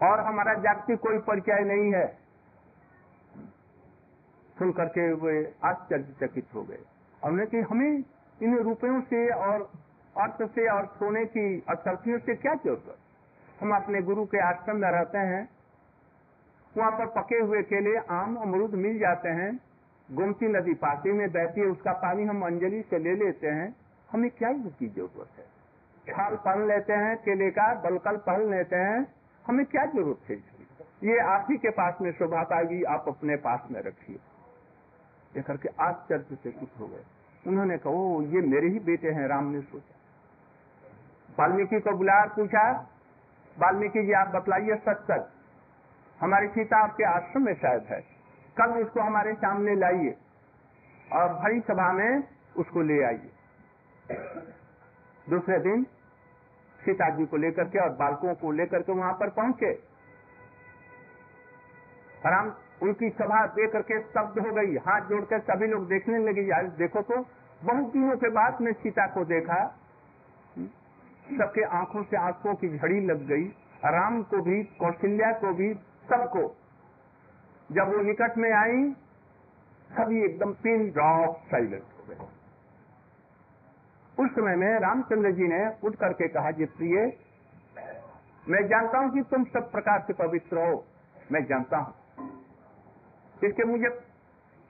और 0.09 0.21
हमारा 0.21 0.55
जाति 0.55 0.97
कोई 0.97 1.19
परिचय 1.19 1.61
नहीं 1.61 1.95
है। 1.95 2.07
सुन 4.59 4.73
करके 4.73 5.13
वे 5.13 5.55
आश्चर्यचकित 5.65 6.47
हो 6.55 6.63
गए। 6.63 6.79
हमने 7.25 7.47
कि 7.47 7.61
हमें 7.61 8.05
इन 8.43 8.59
रुपयों 8.59 9.01
से 9.01 9.31
और 9.31 9.71
अर्थ 10.21 10.43
से 10.43 10.69
और 10.69 10.87
सोने 10.87 11.25
की 11.25 11.65
असर्थियों 11.69 12.19
से 12.19 12.35
क्या 12.35 12.55
ज़रूरत? 12.55 12.99
हम 13.61 13.77
अपने 13.77 14.03
गुरु 14.03 14.25
के 14.25 14.39
आश्रम 14.39 14.77
में 14.77 14.91
रहते 14.91 15.19
हैं 15.19 15.54
वहाँ 16.77 16.91
पर 16.91 17.07
पके 17.07 17.39
हुए 17.39 17.63
केले 17.63 17.97
आम 18.11 18.37
अमरूद 18.37 18.75
मिल 18.75 18.99
जाते 18.99 19.29
हैं। 19.29 19.61
गोमती 20.09 20.47
नदी 20.49 20.75
पासी 20.75 21.13
में 21.13 21.33
बहती 21.33 21.61
है, 21.61 21.67
उसका 21.67 21.93
पानी 21.93 22.25
हम 22.25 22.43
अंजलि 22.43 22.83
से 22.83 22.99
ले 22.99 23.15
लेते 23.15 23.47
हैं। 23.49 23.75
हमें 24.13 24.31
क्या 24.31 24.49
इसकी 24.49 24.89
ज़रूरत 24.89 25.39
है? 25.39 25.45
छाल 26.07 26.37
पहन 26.37 26.67
लेते 26.69 26.93
हैं, 26.93 27.17
केले 27.17 27.51
का 27.51 27.75
बलकल 27.75 28.17
पहन 28.17 28.51
लेते 28.51 28.77
हैं। 28.77 29.07
हमें 29.45 29.67
क्या 29.67 29.85
ज़रूरत 29.87 30.31
है 30.31 30.37
ये 31.05 31.19
आप 31.19 31.47
ही 31.51 31.57
के 31.57 31.71
पास 31.71 31.99
में 32.03 32.11
शोभा 32.13 32.43
पाएगी, 32.43 32.83
आप 32.83 33.05
अपने 33.09 33.37
पास 33.37 33.67
में 33.71 33.81
रखिए। 33.83 34.17
ये 35.37 35.43
करके 35.43 35.69
आश्चर्य 35.81 36.37
से 36.43 36.51
कुछ 36.51 36.69
हो 36.81 36.87
गए। 36.87 37.05
उन्होंने 37.47 37.77
कहा 37.79 37.93
ओ 37.93 38.23
ये 38.23 38.41
मेरे 38.41 38.69
ही 38.69 38.79
बेटे 38.81 39.11
हैं, 39.11 39.27
राम 39.29 39.51
ने 39.51 39.61
सोचा। 39.61 39.95
वाल्मीकि 41.39 41.81
को 41.81 41.97
बुलाया, 41.97 42.25
पूछा, 42.25 42.71
वाल्मीकि 43.57 44.03
जी, 44.03 44.13
आप 44.13 44.29
बतलाइए 44.29 44.75
सच 44.75 45.03
सच 45.11 45.31
हमारी 46.25 46.47
सीता 46.49 46.83
आपके 46.83 47.05
आश्रम 47.07 47.43
में 47.45 47.55
शायद 47.55 47.83
है। 47.85 48.01
कल 48.57 48.71
उसको 48.83 49.01
हमारे 49.01 49.33
सामने 49.37 49.75
लाइए 49.77 50.15
और 51.13 51.33
भरी 51.35 51.61
सभा 51.63 51.93
में 51.93 52.23
उसको 52.57 52.83
ले 52.83 53.03
आइए। 53.05 53.31
दूसरे 55.27 55.59
दिन 55.61 55.83
सीता 56.79 57.09
जी 57.17 57.27
को 57.27 57.37
लेकर 57.37 57.69
के 57.69 57.79
और 57.79 57.91
बालकों 57.97 58.35
को 58.35 58.53
लेकर 58.53 58.83
के 58.83 58.93
वहाँ 58.93 59.13
पर 59.13 59.31
पहुँचे 59.37 59.73
राम 62.27 62.53
उनकी 62.83 63.09
सभा 63.13 63.45
दे 63.55 63.67
करके 63.69 64.01
स्तब्ध 64.01 64.39
हो 64.39 64.53
गई। 64.55 64.77
हाथ 64.85 65.09
जोड़कर 65.09 65.41
सभी 65.43 65.67
लोग 65.67 65.89
देखने 65.89 66.19
लगे, 66.21 66.43
यार 66.43 66.67
देखो 66.79 67.03
तो 67.03 67.17
बहुत 67.61 67.93
दिनों 67.93 68.17
के 68.17 68.31
बाद 68.33 68.61
में 68.61 68.73
सीता 68.75 69.07
को 69.07 69.25
देखा। 69.27 69.65
सबके 71.33 71.65
आँखों 71.77 72.03
से 72.03 72.17
आँखों 72.19 72.55
की 72.55 72.77
झड़ी 72.79 73.01
लग 73.07 73.27
गई। 73.29 73.45
राम 73.87 74.23
को 74.23 74.41
भी, 74.43 74.63
कौशल्या 74.81 75.33
को 75.39 75.53
भी 75.55 75.69
सबको। 76.05 76.57
जब 77.73 77.89
वो 77.89 78.03
निकट 78.03 78.39
में 78.39 78.53
आई, 78.53 78.93
सभी 79.93 80.25
एकदम 80.25 80.53
पिन 80.53 80.91
ड्रॉप 80.91 81.37
साइलेंट 81.37 81.83
हो 81.83 82.05
गए। 82.09 82.21
उस 84.25 84.31
समय 84.31 84.57
में 84.57 84.79
रामचंद्र 84.81 85.31
जी 85.31 85.43
ने 85.43 85.69
उठ 85.85 85.95
करके 85.97 86.29
कहा, 86.29 86.51
जी 86.51 86.65
प्रिय, 86.65 87.19
मैं 88.49 88.69
जानता 88.69 88.99
हूँ 88.99 89.11
कि 89.11 89.23
तुम 89.23 89.45
सब 89.45 89.71
प्रकार 89.73 90.05
से 90.07 90.13
पवित्र 90.13 90.69
हो। 90.69 90.85
मैं 91.33 91.45
जानता 91.45 91.77
हूँ। 91.77 91.95
इसके 93.45 93.65
मुझे 93.65 93.89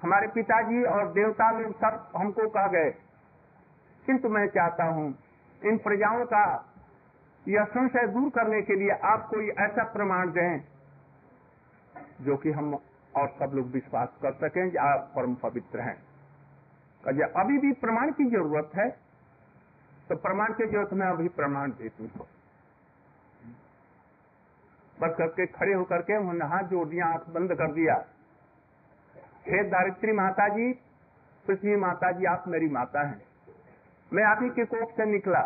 हमारे 0.02 0.28
पिताजी 0.28 0.84
और 0.84 1.12
देवता 1.12 1.50
लोग 1.50 1.76
सब 1.76 2.12
हमको 2.16 2.48
कह 2.48 2.66
गए। 2.66 2.90
किंतु 4.06 4.28
मैं 4.28 4.46
चाहता 4.46 4.84
हूँ, 4.84 5.18
इन 5.64 5.78
प्रजाओं 5.78 6.24
का 6.24 6.44
यह 7.48 7.64
संशय 7.64 8.06
दूर 8.06 8.30
करने 8.30 8.62
के 8.62 8.74
लिए 8.74 8.90
आप 8.90 9.28
कोई 9.30 9.48
ऐसा 9.48 9.84
प्रमाण 9.84 10.30
दें 10.30 10.73
जो 12.18 12.36
कि 12.36 12.50
हम 12.50 12.74
और 13.14 13.28
सब 13.30 13.54
लोग 13.54 13.70
विश्वास 13.70 14.08
कर 14.22 14.32
सकें 14.34 14.70
कि 14.70 14.76
आप 14.78 15.12
परम 15.16 15.34
पवित्र 15.42 15.80
हैं। 15.80 15.96
कहिए 17.04 17.24
अभी 17.36 17.58
भी 17.58 17.72
प्रमाण 17.80 18.12
की 18.12 18.24
ज़रूरत 18.30 18.70
है 18.76 18.88
तो 20.10 20.16
प्रमाण 20.18 20.52
की 20.52 20.66
ज़रूरत 20.66 20.92
में 20.92 21.06
अभी 21.06 21.28
प्रमाण 21.34 21.70
देती 21.72 22.04
हूँ। 22.04 22.26
बस 24.98 25.14
करके 25.18 25.46
खड़े 25.48 25.72
होकर 25.74 26.02
के 26.02 26.16
उन्होंने 26.18 26.44
हाथ 26.46 26.62
जोड़ 26.64 26.86
दिया, 26.88 27.06
आँख 27.06 27.28
बंद 27.28 27.52
कर 27.52 27.72
दिया। 27.72 27.94
हे 29.46 29.62
दारित्री 29.70 30.12
माता 30.12 30.48
जी 30.48 30.72
पृथ्वी 31.44 31.76
माता 31.76 32.10
जी 32.12 32.24
आप 32.26 32.44
मेरी 32.48 32.68
माता 32.70 33.06
हैं। 33.06 33.22
मैं 34.12 34.24
आप 34.24 34.42
ही 34.42 34.48
के 34.50 34.64
कोप 34.66 34.90
से 34.96 35.04
निकला। 35.06 35.40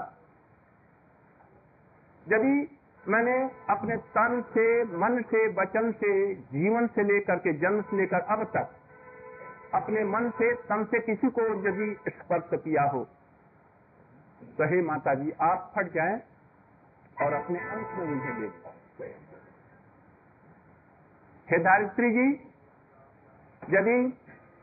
यदि 2.26 2.77
मैंने 3.08 3.34
अपने 3.70 3.96
तन 4.16 4.40
से, 4.50 4.64
मन 4.98 5.22
से, 5.22 5.46
वचन 5.52 5.90
से, 5.92 6.12
जीवन 6.52 6.86
से 6.86 7.02
लेकर 7.02 7.38
के 7.38 7.52
जन्म 7.58 7.82
से 7.82 7.96
लेकर 7.96 8.20
अब 8.30 8.44
तक 8.56 8.74
अपने 9.74 10.04
मन 10.04 10.30
से, 10.30 10.54
तन 10.54 10.84
से 10.84 11.00
किसी 11.00 11.28
को 11.28 11.46
यदि 11.68 11.94
स्पर्श 12.08 12.50
किया 12.54 12.82
हो 12.88 13.04
तो 14.58 14.64
हे 14.64 14.82
माता 14.82 15.14
जी 15.14 15.32
आप 15.42 15.72
फट 15.76 15.92
जाए 15.92 16.20
और 17.22 17.32
अपने 17.32 17.58
अंश 17.58 17.98
में 17.98 18.06
मुझे 18.06 18.40
ले 18.40 18.50
हे 21.48 21.58
दारित्री 21.58 22.10
जी, 22.10 22.26
यदि 23.62 23.98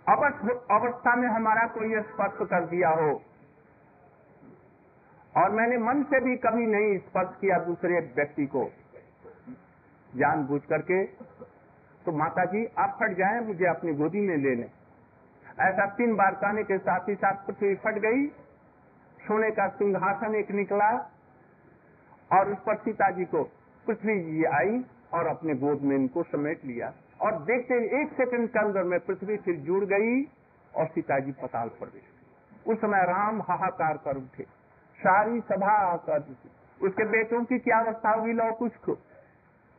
अवस्था 0.07 1.15
में 1.15 1.27
हमारा 1.27 1.67
कोई 1.67 2.01
स्पर्श 2.01 2.47
कर 2.49 2.65
दिया 2.65 2.89
हो 2.89 3.13
और 5.35 5.51
मैंने 5.51 5.77
मन 5.79 6.03
से 6.03 6.19
भी 6.19 6.35
कभी 6.39 6.65
नहीं 6.67 6.97
स्पर्श 6.99 7.35
किया 7.41 7.57
दूसरे 7.61 7.99
व्यक्ति 8.15 8.45
को 8.47 8.69
जान 10.13 10.45
बुझ 10.47 10.61
करके 10.65 11.03
तो 12.05 12.11
माता 12.13 12.45
जी 12.45 12.65
आप 12.79 12.97
फट 12.99 13.17
जाए, 13.17 13.39
मुझे 13.41 13.65
अपनी 13.65 13.93
गोदी 13.93 14.19
में 14.21 14.35
ले 14.37 14.55
लें। 14.55 14.69
ऐसा 15.61 15.85
तीन 15.97 16.15
बार 16.15 16.33
कहने 16.35 16.63
के 16.63 16.77
साथ 16.79 17.09
ही 17.09 17.15
साथ 17.15 17.45
पृथ्वी 17.45 17.75
फट 17.75 17.97
गई। 18.01 18.25
सोने 19.19 19.49
का 19.51 19.67
सिंहासन 19.75 20.35
एक 20.35 20.51
निकला 20.53 20.89
और 22.31 22.51
उस 22.51 22.57
पर 22.65 22.75
सीता 22.77 23.09
जी 23.11 23.25
को 23.25 23.43
पृथ्वी 23.85 24.19
जी 24.21 24.43
आई 24.53 24.83
और 25.13 25.27
अपने 25.27 25.53
गोद 25.57 25.81
में 25.81 25.95
इनको 25.95 26.23
समेट 26.25 26.65
लिया। 26.65 26.93
और 27.21 27.41
देखते 27.43 27.75
एक 28.01 28.13
सेकंड 28.13 28.49
के 28.49 28.59
अंदर 28.59 28.83
में 28.83 28.99
पृथ्वी 28.99 29.37
फिर 29.39 29.55
जुड़ 29.61 29.83
गई 29.85 30.21
और 30.73 30.87
सीता 30.87 31.19
जी 31.19 31.31
पताल 31.41 31.69
पड़ 31.79 31.87
गई। 31.87 32.71
उस 32.71 32.77
समय 32.77 33.03
राम 33.07 33.41
हाहाकार 33.41 33.97
कर 34.05 34.17
उठे। 34.17 34.45
सारी 35.05 35.39
सभा 35.41 35.71
आकर 35.85 36.19
उसके 36.81 37.03
बेटों 37.05 37.43
की 37.45 37.57
क्या 37.59 37.79
अवस्था 37.79 38.11
हुई 38.11 38.33
लो, 38.33 38.51
कुछ 38.53 38.75
को। 38.75 38.97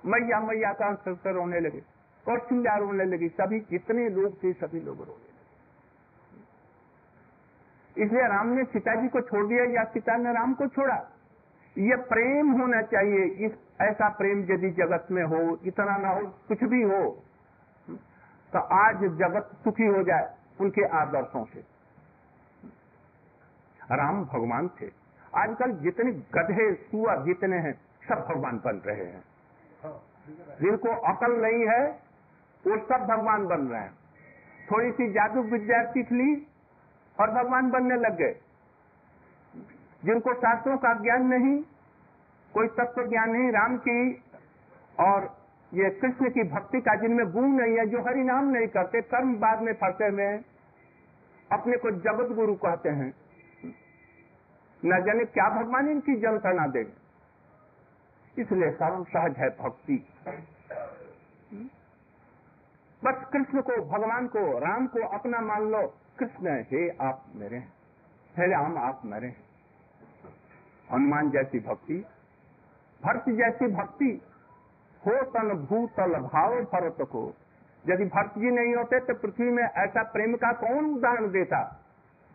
मैया 0.05 0.41
मैया 0.41 0.73
का 0.73 0.93
कर 0.95 1.33
रोने 1.33 1.61
लगे 1.61 1.83
और 2.27 2.39
कौशल्या 2.39 2.77
रोने 2.77 3.05
लगी। 3.05 3.29
सभी 3.31 3.61
जितने 3.71 4.09
लोग 4.11 4.43
थे, 4.43 4.53
सभी 4.53 4.81
लोग 4.81 4.99
रोने 4.99 5.27
लगे। 5.27 5.35
इसलिए 7.97 8.27
राम 8.29 8.49
ने 8.49 8.65
सीता 8.65 8.95
जी 8.95 9.09
को 9.09 9.21
छोड़ 9.21 9.47
दिया 9.47 9.65
या 9.73 9.85
सीता 9.85 10.17
ने 10.17 10.33
राम 10.33 10.55
को 10.55 10.67
छोड़ा? 10.67 10.97
ये 11.77 11.97
प्रेम 12.05 12.51
होना 12.53 12.81
चाहिए। 12.83 13.25
इस, 13.47 13.53
ऐसा 13.81 14.09
प्रेम 14.09 14.41
यदि 14.51 14.71
जगत 14.73 15.07
में 15.11 15.25
हो, 15.25 15.41
इतना 15.65 15.97
ना 15.97 16.09
हो, 16.09 16.21
कुछ 16.49 16.65
भी 16.65 16.83
हो 16.83 17.03
तो 18.53 18.59
आज 18.59 18.97
जगत 19.19 19.51
सुखी 19.65 19.87
हो 19.87 20.03
जाए 20.03 20.27
उनके 20.61 20.85
आदर्शों 20.97 21.45
से। 21.45 21.61
राम 23.93 24.25
भगवान 24.25 24.69
थे। 24.81 24.87
आजकल 25.37 25.73
जितने 25.77 26.13
गधे 26.35 26.73
सुअर 26.75 27.23
जितने 27.25 27.57
हैं 27.59 27.73
सब 28.09 28.27
भगवान 28.29 28.61
बन 28.65 28.83
रहे 28.87 29.05
हैं। 29.05 29.23
जिनको 30.61 30.95
अकल 31.09 31.33
नहीं 31.43 31.67
है 31.67 31.85
वो 32.65 32.77
सब 32.79 33.07
भगवान 33.07 33.47
बन 33.47 33.67
रहे 33.67 33.81
हैं। 33.81 33.95
थोड़ी 34.71 34.91
सी 34.91 35.11
जादू 35.13 35.43
विद्या 35.43 35.83
सीख 35.91 36.13
ली 36.13 36.47
और 37.19 37.31
भगवान 37.31 37.71
बनने 37.71 37.97
लग 37.97 38.17
गए। 38.17 38.35
जिनको 40.03 40.35
शास्त्रों 40.35 40.77
का 40.77 40.93
ज्ञान 40.95 41.27
नहीं 41.27 41.59
कोई 42.55 42.69
तत्व 42.69 43.07
ज्ञान 43.07 43.31
नहीं 43.31 43.51
राम 43.53 43.77
की 43.77 44.25
और 44.99 45.25
ये 45.75 45.91
कृष्ण 45.91 46.31
की 46.31 46.43
भक्ति 46.43 46.81
का 46.81 46.95
जिनमें 46.95 47.31
गुण 47.33 47.47
नहीं 47.53 47.77
है 47.79 47.87
जो 47.87 48.03
हरि 48.03 48.23
नाम 48.23 48.49
नहीं 48.49 48.67
करते 48.67 49.01
कर्म 49.03 49.35
बाद 49.37 49.63
में 49.63 49.73
फंसे 49.75 50.07
हुए 50.07 50.27
अपने 51.51 51.77
को 51.77 51.91
जगत 51.91 52.35
गुरु 52.37 52.55
कहते 52.55 52.89
हैं। 52.89 53.13
न 54.87 55.03
जाने 55.05 55.25
क्या 55.27 55.49
भगवान 55.51 55.89
इनकी 55.89 56.17
जंत्रणा 56.17 56.67
देंगे 56.67 58.43
इसलिए 58.43 58.71
सर्व 58.73 59.05
सहज 59.05 59.37
है 59.37 59.49
भक्ति। 59.59 59.97
बस 63.03 63.25
कृष्ण 63.33 63.61
को, 63.61 63.77
भगवान 63.87 64.27
को, 64.27 64.59
राम 64.59 64.87
को 64.87 65.07
अपना 65.09 65.41
मान 65.41 65.63
लो। 65.63 65.87
कृष्ण, 66.19 66.61
हे 66.63 66.89
आप 67.01 67.25
मेरे 67.35 67.59
हे। 68.35 68.47
राम, 68.53 68.77
आप 68.79 69.03
मेरे 69.05 69.35
हनुमान 70.93 71.31
जैसी 71.31 71.59
भक्ति 71.61 72.05
भक्त 73.01 73.29
जैसी 73.29 73.67
भक्ति, 73.73 74.11
हो 75.03 75.23
तन 75.33 75.53
भूतल 75.67 76.15
भाव 76.19 76.55
भरत 76.65 76.97
को। 77.03 77.23
यदि 77.85 78.05
भक्त 78.05 78.39
जी 78.39 78.51
नहीं 78.51 78.75
होते 78.75 79.01
तो 79.01 79.15
पृथ्वी 79.15 79.51
में 79.51 79.63
ऐसा 79.63 80.03
प्रेम 80.03 80.35
का 80.35 80.53
कौन 80.53 80.95
उदाहरण 80.95 81.31
देता? 81.31 81.61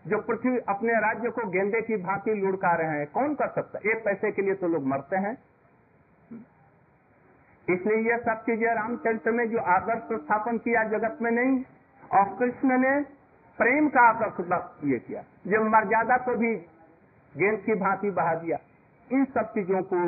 जो 0.05 0.17
पृथ्वी 0.22 0.58
अपने 0.70 0.93
राज्य 1.01 1.29
को 1.29 1.48
गेंदे 1.50 1.81
की 1.81 1.98
भांति 2.03 2.34
लुढ़का 2.36 2.74
रहे 2.75 2.98
हैं, 2.98 3.08
कौन 3.08 3.34
कर 3.36 3.48
सकता 3.51 3.79
एक 3.91 4.03
पैसे 4.05 4.31
के 4.31 4.41
लिए 4.41 4.53
तो 4.55 4.67
लोग 4.67 4.86
मरते 4.88 5.15
हैं। 5.17 5.38
इसलिए 7.67 7.98
यह 8.10 8.17
सब 8.20 8.41
चीज़ें 8.41 8.74
रामचरित्र 8.75 9.31
में 9.31 9.50
जो 9.50 9.60
आदर्श 9.72 10.08
स्थापन 10.22 10.58
किया 10.58 10.84
जगत 10.89 11.17
में 11.22 11.31
नहीं, 11.31 11.63
और 12.12 12.36
कृष्ण 12.39 12.77
ने 12.79 13.00
प्रेम 13.60 13.89
का 13.89 14.08
आदर्श 14.10 14.39
ये 14.84 15.00
किया। 15.00 15.22
जो 15.48 15.63
मर्यादा 15.70 16.17
को 16.17 16.36
भी 16.38 16.53
गेंद 17.36 17.60
की 17.60 17.75
भांति 17.79 18.10
बहा 18.12 18.34
दिया। 18.36 18.58
इन 19.08 19.25
सब 19.27 19.53
चीज़ों 19.53 19.81
को 19.84 20.00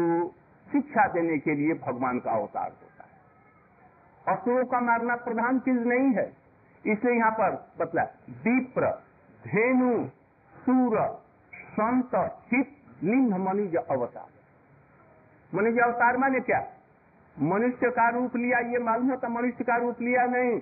शिक्षा 0.68 1.08
देने 1.14 1.38
के 1.38 1.56
लिए 1.56 1.74
भगवान 1.80 2.20
का 2.20 2.32
अवतार 2.32 2.70
होता 2.72 3.04
है। 3.04 3.12
असुरों 4.28 4.66
का 4.66 4.80
मारना 4.82 5.16
प्रधान 5.24 5.60
चीज़ 5.60 5.80
नहीं 5.88 6.14
है। 6.16 6.26
इसलिए 6.86 7.16
यहाँ 7.16 7.32
पर 7.32 7.56
बतला 7.80 8.04
दीप्र 8.42 8.92
धेनु, 9.48 10.08
सूर 10.56 11.24
संत 11.56 12.10
हित 12.54 12.76
लिंग 13.04 13.34
मनुज 13.34 13.76
अवतार। 13.76 14.28
मनुज 15.58 15.80
अवतार 15.80 16.18
माने 16.18 16.40
क्या? 16.40 16.68
मनुष्य 17.40 17.90
का 17.90 18.10
रूप 18.10 18.36
लिया, 18.36 18.60
ये 18.60 18.80
मालूम 18.80 19.10
होता 19.10 19.30
मनुष्य 19.30 19.64
का 19.64 19.78
रूप 19.78 20.02
लिया 20.02 20.26
नहीं। 20.26 20.62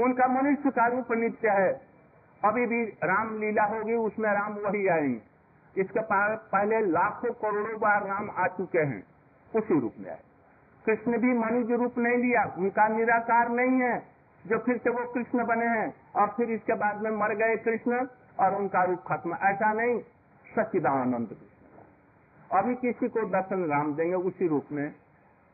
उनका 0.00 0.26
मनुष्य 0.26 0.70
का 0.70 0.86
रूप 0.86 1.12
नित्य 1.12 1.48
है। 1.48 1.80
अभी 2.44 2.66
भी 2.66 2.84
राम 2.84 3.40
लीला 3.40 3.62
होगी, 3.62 3.94
उसमें 3.94 4.30
राम 4.30 4.52
वही 4.52 4.88
आएँगे। 4.88 5.20
इसके 5.80 6.00
पहले 6.36 6.80
लाखों 6.80 7.32
करोड़ों 7.32 7.80
बार 7.80 8.06
राम 8.06 8.30
आ 8.30 8.46
चुके 8.46 8.78
हैं, 8.78 9.04
उसी 9.56 9.80
रूप 9.80 9.94
में 9.98 10.10
आए। 10.10 10.20
कृष्ण 10.86 11.18
भी 11.18 11.38
मनुष्य 11.38 11.76
रूप 11.76 11.98
नहीं 11.98 12.18
लिया, 12.18 12.54
उनका 12.58 12.88
निराकार 12.88 13.48
नहीं 13.48 13.80
है। 13.80 14.11
जो 14.46 14.58
फिर 14.58 14.76
से 14.78 14.90
वो 14.90 15.12
कृष्ण 15.12 15.46
बने 15.46 15.66
हैं 15.66 15.94
और 16.16 16.26
फिर 16.26 16.50
इसके 16.50 16.72
बाद 16.72 17.00
में 17.00 17.10
मर 17.10 17.34
गए 17.34 17.56
कृष्ण 17.56 18.06
और 18.40 18.54
उनका 18.54 18.84
रूप 18.84 19.02
खत्म। 19.08 19.34
ऐसा 19.34 19.72
नहीं 19.72 20.00
सचिदानंद 20.58 21.28
कृष्ण। 21.28 22.58
अभी 22.58 22.74
किसी 22.74 23.08
को 23.08 23.20
दर्शन 23.20 23.64
राम 23.64 23.94
देंगे 23.94 24.14
उसी 24.14 24.48
रूप 24.48 24.64
में। 24.72 24.90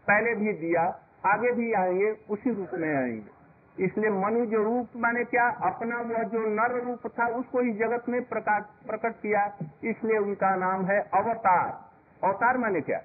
पहले 0.09 0.35
भी 0.35 0.52
दिया, 0.52 1.00
आगे 1.26 1.52
भी 1.52 1.73
आएँगे, 1.73 2.16
उसी 2.30 2.50
रूप 2.50 2.71
में 2.75 2.97
आएँगे। 2.97 3.38
इसलिए 3.85 4.11
मनु 4.11 4.47
जो 4.47 4.62
रूप 4.62 4.88
माने 4.97 5.25
क्या? 5.25 5.49
अपना 5.49 5.97
वह 5.97 6.23
जो 6.23 6.38
नर 6.38 6.85
रूप 6.85 7.00
था, 7.07 7.26
उसको 7.26 7.61
इस 7.61 7.76
जगत 7.76 8.09
में 8.09 8.23
प्रकट 8.23 9.12
किया। 9.23 9.57
इसलिए 9.85 10.18
उनका 10.18 10.57
नाम 10.57 10.85
है 10.85 11.00
अवतार। 11.00 11.90
अवतार 12.25 12.59
माने 12.59 12.80
क्या? 12.80 13.00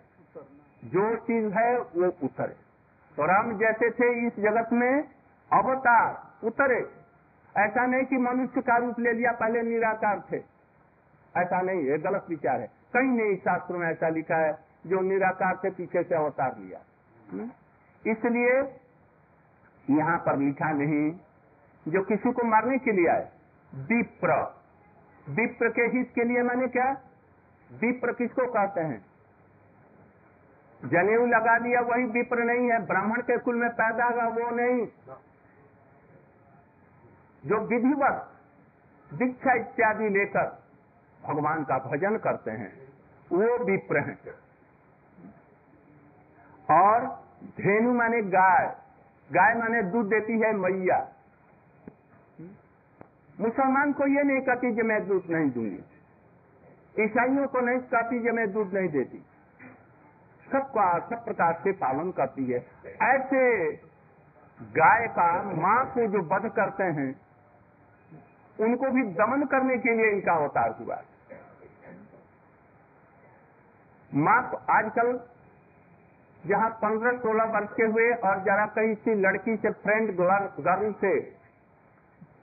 जो 0.85 1.15
चीज़ 1.15 1.53
है, 1.53 1.79
वो 1.79 2.05
उतरे। 2.23 2.55
तो 3.17 3.25
राम 3.25 3.57
जैसे 3.57 3.89
थे 3.89 4.27
इस 4.27 4.39
जगत 4.39 4.69
में 4.73 5.12
अवतार, 5.53 6.27
उतरे। 6.43 7.03
ऐसा 7.57 7.85
नहीं 7.85 8.05
कि 8.05 8.17
मनुष्य 8.17 8.61
का 8.61 8.77
रूप 8.77 8.99
ले 8.99 9.11
लिया, 9.11 9.31
पहले 9.31 9.61
निराकार 9.61 10.23
थे। 10.31 10.37
ऐसा 11.37 11.61
नहीं 11.61 11.89
है, 11.89 11.97
गलत 11.97 12.25
विचार 12.29 12.59
है। 12.59 12.67
कहीं 12.67 13.09
नहीं 13.09 13.35
शास्त्रों 13.35 13.79
में 13.79 13.87
ऐसा 13.87 14.09
लिखा 14.09 14.35
है, 14.35 14.57
जो 14.87 14.99
निराकार 14.99 15.55
से 15.55 15.69
पीछे 15.69 16.03
से 16.03 16.15
अवतार 16.15 16.55
लिया। 16.57 16.79
हम्म? 17.31 17.51
इसलिए 18.11 18.79
यहाँ 19.99 20.17
पर 20.17 20.37
लिखा 20.37 20.71
नहीं, 20.71 21.11
जो 21.87 22.01
किसी 22.01 22.31
को 22.31 22.43
मारने 22.43 22.77
के 22.77 22.91
लिए 22.91 23.07
आए। 23.07 23.29
विप्र। 23.75 24.55
विप्र 25.29 25.69
के 25.69 25.81
हित 25.81 26.11
के 26.15 26.23
लिए 26.23 26.43
मैंने 26.43 26.67
क्या? 26.67 26.91
विप्र 27.71 28.13
किसको 28.13 28.45
कहते 28.45 28.81
हैं? 28.81 29.05
जनेऊ 30.85 31.25
लगा 31.25 31.59
दिया, 31.59 31.81
वही 31.81 32.03
विप्र 32.03 32.37
नहीं 32.37 32.71
है। 32.71 32.85
ब्राह्मण 32.85 33.21
के 33.21 33.37
कुल 33.37 33.55
में 33.55 33.69
पैदा 33.69 34.05
हुआ, 34.05 34.23
वो 34.23 34.49
नहीं। 34.49 34.87
जो 37.45 37.57
विधिवत 37.57 38.29
दीक्षा 39.13 39.53
इत्यादि 39.53 40.09
लेकर 40.09 40.63
भगवान 41.23 41.63
का 41.63 41.77
भजन 41.77 42.17
करते 42.17 42.51
हैं, 42.51 42.73
वो 43.31 43.63
विप्र 43.63 43.97
हैं। 43.97 44.19
और 46.71 47.23
धेनु 47.43 47.93
माने 47.93 48.21
गाय 48.21 48.75
गाय 49.31 49.53
माने 49.55 49.83
दूध 49.83 50.05
देती 50.05 50.39
है 50.39 50.53
मैया। 50.53 51.09
मुसलमान 53.39 53.93
को 53.93 54.07
ये 54.07 54.23
नहीं 54.23 54.41
कहती 54.41 54.75
कि 54.75 54.81
मैं 54.81 55.07
दूध 55.07 55.23
नहीं 55.29 55.51
दूँगी। 55.51 55.83
ईसाइयों 56.99 57.47
को 57.47 57.59
नहीं 57.59 57.79
कहती 57.79 58.23
कि 58.23 58.31
मैं 58.31 58.51
दूध 58.51 58.73
नहीं 58.73 58.89
देती। 58.89 59.25
सबका, 60.51 60.99
सब 60.99 61.25
प्रकार 61.25 61.53
से 61.63 61.71
पालन 61.71 62.11
करती 62.11 62.45
है। 62.45 62.65
ऐसे 63.01 63.71
गाय 64.61 65.07
का 65.07 65.43
माँ 65.43 65.85
को 65.85 66.07
जो 66.07 66.19
वध 66.19 66.51
करते 66.51 66.83
हैं 66.83 67.22
उनको 68.59 68.89
भी 68.91 69.03
दमन 69.13 69.45
करने 69.51 69.77
के 69.77 69.95
लिए 69.97 70.11
इनका 70.11 70.33
अवतार 70.35 70.75
हुआ। 70.79 71.01
माँ 74.11 74.39
आजकल 74.71 75.19
जहाँ 76.43 76.69
पंद्रह 76.81 77.17
सोलह 77.17 77.43
वर्ष 77.51 77.69
के 77.75 77.83
हुए 77.83 78.09
और 78.23 78.43
जरा 78.43 78.65
कहीं 78.75 78.93
सी 78.95 79.13
लड़की 79.21 79.55
से 79.57 79.71
फ्रेंड 79.83 80.11
गर्ल 80.17 80.91
से 81.01 81.19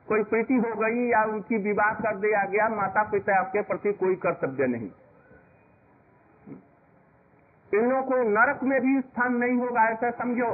कोई 0.08 0.22
प्रीति 0.24 0.54
हो 0.56 0.74
गई 0.76 1.06
या 1.08 1.22
उनकी 1.24 1.56
विवाह 1.64 1.92
कर 1.96 2.16
दिया 2.16 2.44
गया 2.46 2.68
माता 2.68 3.02
पिता 3.10 3.38
आपके 3.38 3.62
प्रति 3.62 3.92
कोई 3.92 4.14
कर्तव्य 4.16 4.66
नहीं। 4.66 4.90
इन 7.72 7.88
लोगों 7.90 8.02
को 8.02 8.16
नरक 8.30 8.62
में 8.62 8.80
भी 8.80 9.00
स्थान 9.00 9.36
नहीं 9.36 9.58
होगा, 9.58 9.82
ऐसा 9.88 10.10
समझो। 10.12 10.50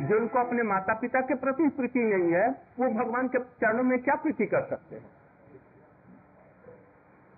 जो 0.00 0.16
उनको 0.16 0.38
अपने 0.38 0.62
माता 0.62 0.94
पिता 0.94 1.20
के 1.20 1.34
प्रति 1.34 1.68
प्रीति 1.68 1.98
नहीं 1.98 2.32
है, 2.32 2.48
वो 2.50 2.88
भगवान 2.90 3.28
के 3.28 3.38
चरणों 3.38 3.82
में 3.82 3.98
क्या 3.98 4.14
प्रीति 4.14 4.46
कर 4.46 4.62
सकते 4.62 4.96
हैं? 4.96 5.10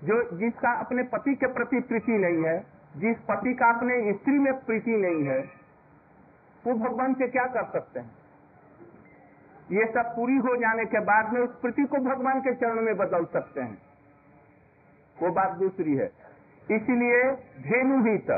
जो 0.05 0.37
जिसका 0.37 0.73
अपने 0.73 1.03
पति 1.03 1.35
के 1.35 1.47
प्रति 1.47 1.81
प्रीति 1.81 2.13
नहीं 2.13 2.45
है, 2.45 2.67
जिस 2.97 3.17
पति 3.19 3.55
का 3.55 3.73
अपने 3.77 4.13
स्त्री 4.13 4.39
में 4.39 4.53
प्रीति 4.53 4.91
नहीं 4.91 5.25
है, 5.25 5.41
वो 6.67 6.75
भगवान 6.75 7.15
से 7.15 7.29
क्या 7.29 7.45
कर 7.45 7.65
सकते 7.65 8.01
हैं? 8.01 8.11
ये 9.73 9.87
सब 9.87 10.17
पूरी 10.17 10.37
हो 10.37 10.57
जाने 10.57 10.85
के 10.85 11.01
बाद 11.01 11.33
में 11.33 11.41
उस 11.41 11.61
प्रीति 11.61 11.83
को 11.83 11.97
भगवान 11.97 12.41
के 12.41 12.55
चरणों 12.55 12.83
में 12.83 12.97
बदल 12.97 13.25
सकते 13.25 13.61
हैं। 13.61 13.83
वो 15.23 15.31
बात 15.31 15.51
दूसरी 15.51 15.95
है। 15.95 16.13
इसीलिए 16.71 17.31
धेनुहित 17.63 18.31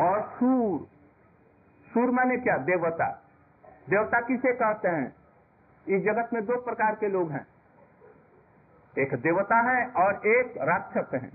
और 0.00 0.22
सूर 0.22 0.91
सूर 1.94 2.10
माने 2.10 2.36
क्या? 2.36 2.56
देवता। 2.56 3.22
देवता 3.90 4.20
किसे 4.20 4.52
कहते 4.52 4.88
हैं? 4.88 5.14
इस 5.88 6.02
जगत 6.02 6.30
में 6.32 6.44
दो 6.44 6.60
प्रकार 6.60 6.94
के 6.94 7.08
लोग 7.08 7.30
हैं। 7.30 7.46
एक 8.98 9.14
देवता 9.14 9.56
है 9.56 9.86
और 9.86 10.26
एक 10.26 10.54
राक्षस 10.58 11.14
है। 11.14 11.30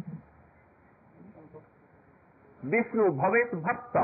विष्णु 2.65 3.11
भवेत 3.11 3.55
भक्त 3.55 3.97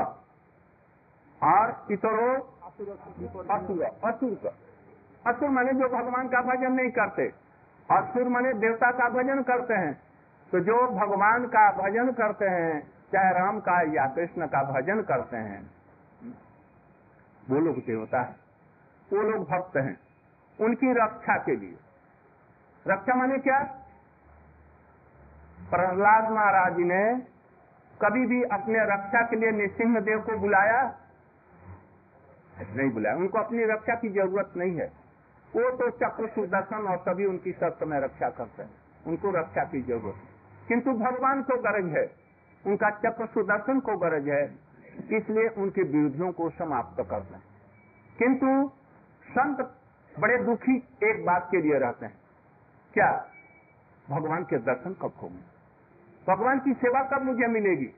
और 1.42 1.86
इतरो 1.90 2.58
असुर। 3.50 3.82
असुर। 3.82 4.54
असुर 5.26 5.48
माने 5.48 5.72
जो 5.72 5.88
भगवान 5.88 6.28
का 6.28 6.42
भजन 6.42 6.72
नहीं 6.72 6.90
करते। 6.90 7.32
असुर 7.94 8.28
माने 8.28 8.52
देवता 8.52 8.90
का 8.90 9.08
भजन 9.08 9.42
करते 9.42 9.74
हैं। 9.74 10.02
तो 10.52 10.60
जो 10.60 10.86
भगवान 10.86 11.46
का 11.46 11.70
भजन 11.72 12.12
करते 12.12 12.44
हैं, 12.44 12.90
चाहे 13.12 13.34
राम 13.34 13.60
का 13.60 13.82
या 13.82 14.06
कृष्ण 14.06 14.46
का 14.46 14.72
भजन 14.72 15.02
करते 15.02 15.36
हैं 15.36 15.83
वो 17.50 17.60
लोग 17.60 17.78
देवता 17.78 18.20
है। 18.20 18.34
वो 19.10 19.22
लोग 19.22 19.48
भक्त 19.50 19.76
हैं, 19.76 19.96
उनकी 20.58 20.92
रक्षा 20.92 21.36
के 21.38 21.56
लिए। 21.56 21.76
रक्षा 22.86 23.14
माने 23.14 23.38
क्या? 23.38 23.58
प्रहलाद 25.58 26.30
महाराज 26.30 26.78
ने 26.78 27.04
कभी 28.00 28.26
भी 28.26 28.42
अपने 28.52 28.84
रक्षा 28.84 29.22
के 29.22 29.36
लिए 29.36 29.50
नृसिंह 29.50 30.00
देव 30.00 30.20
को 30.20 30.38
बुलाया? 30.38 30.82
नहीं 32.60 32.90
बुलाया। 32.90 33.16
उनको 33.16 33.38
अपनी 33.38 33.64
रक्षा 33.64 33.94
की 33.94 34.08
ज़रूरत 34.08 34.52
नहीं 34.56 34.76
है। 34.76 34.86
वो 35.52 35.70
तो 35.70 35.90
चक्र 35.98 36.28
सुदर्शन 36.28 36.86
और 36.86 36.98
सभी 36.98 37.26
उनकी 37.26 37.52
शर्त 37.52 37.82
में 37.82 37.98
रक्षा 38.00 38.28
करते 38.30 38.62
हैं। 38.62 38.70
उनको 39.06 39.30
रक्षा 39.30 39.64
की 39.64 39.80
ज़रूरत 39.82 40.68
किंतु 40.68 40.92
भगवान 40.94 41.42
को 41.42 41.56
गरज 41.62 41.96
है। 41.96 42.04
उनका 42.64 42.90
चक्र 43.00 43.26
सुदर्शन 43.26 43.80
को 43.80 43.96
गरज 43.96 44.28
है। 44.28 44.44
इसलिए 44.96 45.48
उनके 45.48 45.82
विरोधियों 45.82 46.32
को 46.32 46.50
समाप्त 46.50 47.10
करते 47.10 47.34
हैं 47.34 47.42
किंतु 48.18 48.68
संत 49.30 49.76
बड़े 50.20 50.44
दुखी 50.44 50.76
एक 51.02 51.24
बात 51.26 51.48
के 51.50 51.62
लिए 51.62 51.78
रहते 51.78 52.06
हैं। 52.06 52.14
क्या? 52.94 53.26
भगवान 54.10 54.44
के 54.44 54.58
दर्शन 54.58 54.92
कब 54.92 55.12
होंगे? 55.22 55.54
भगवान 56.28 56.60
की 56.60 56.72
सेवा 56.72 57.02
कब 57.02 57.22
मुझे 57.22 57.46
मिलेगी? 57.46 57.90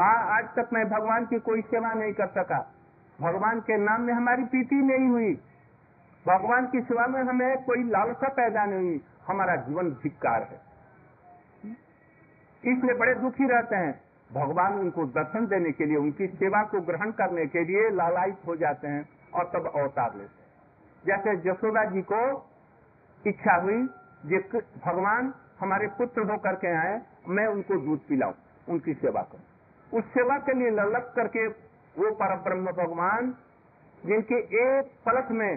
आ, 0.00 0.06
आज 0.06 0.44
तक 0.44 0.68
मैं 0.72 0.88
भगवान 0.88 1.26
की 1.26 1.38
कोई 1.38 1.62
सेवा 1.62 1.92
नहीं 1.92 2.12
कर 2.12 2.26
सका। 2.26 2.74
भगवान 3.20 3.60
के 3.60 3.76
नाम 3.76 4.00
में 4.00 4.14
हमारी 4.14 4.44
प्रीति 4.44 4.76
नहीं 4.76 5.08
हुई। 5.08 5.34
भगवान 6.28 6.66
की 6.66 6.80
सेवा 6.80 7.06
में 7.06 7.22
हमें 7.22 7.64
कोई 7.64 7.82
लालसा 7.82 8.28
पैदा 8.28 8.64
नहीं। 8.64 8.80
हुई 8.80 9.00
हमारा 9.26 9.56
जीवन 9.56 9.90
धिक्कार 9.90 10.42
है। 10.42 10.60
इसलिए 12.64 12.94
बड़े 12.94 13.14
दुखी 13.14 13.48
रहते 13.48 13.76
हैं। 13.76 14.07
भगवान 14.30 14.74
उनको 14.74 15.04
दर्शन 15.12 15.46
देने 15.46 15.70
के 15.72 15.86
लिए, 15.86 15.96
उनकी 15.96 16.26
सेवा 16.26 16.62
को 16.62 16.80
ग्रहण 16.80 17.10
करने 17.10 17.46
के 17.46 17.64
लिए 17.64 17.88
लालायित 17.90 18.46
हो 18.46 18.56
जाते 18.56 18.88
हैं 18.88 19.08
और 19.34 19.44
तब 19.54 19.66
अवतार 19.74 20.16
लेते 20.16 20.42
हैं। 20.42 20.46
जैसे 21.04 21.36
जसोदा 21.42 21.84
जी 21.84 22.02
को 22.02 22.20
इच्छा 23.24 23.54
हुई 23.56 23.82
जिस 24.26 24.54
भगवान 24.84 25.32
हमारे 25.60 25.86
पुत्र 25.88 26.22
होकर 26.30 26.54
के 26.54 26.74
आए, 26.76 27.00
मैं 27.28 27.46
उनको 27.46 27.78
दूध 27.78 28.06
पिलाऊं, 28.08 28.32
उनकी 28.68 28.94
सेवा 28.94 29.22
करूँ। 29.22 29.98
उस 29.98 30.04
सेवा 30.04 30.38
के 30.38 30.54
लिए 30.54 30.70
ललक 30.70 31.12
करके 31.16 31.46
वो 31.96 32.10
पर 32.14 32.36
ब्रह्म 32.38 32.72
भगवान, 32.74 33.34
जिनके 33.98 34.38
एक 34.60 34.90
पलक 35.06 35.30
में 35.30 35.52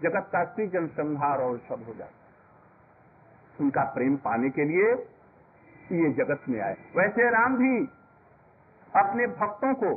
जगत 0.00 0.28
का 0.32 0.44
सृजन, 0.44 0.86
संहार 0.88 1.40
और 1.40 1.58
सब 1.58 1.84
हो 1.88 1.94
जाता 1.94 2.22
उनका 3.60 3.82
प्रेम 3.84 4.16
पाने 4.16 4.50
के 4.50 4.64
लिए 4.64 4.94
ये 5.92 6.12
जगत 6.12 6.40
में 6.48 6.60
आए। 6.60 6.76
वैसे 6.96 7.30
राम 7.30 7.56
भी 7.56 7.86
अपने 8.96 9.26
भक्तों 9.26 9.74
को 9.74 9.94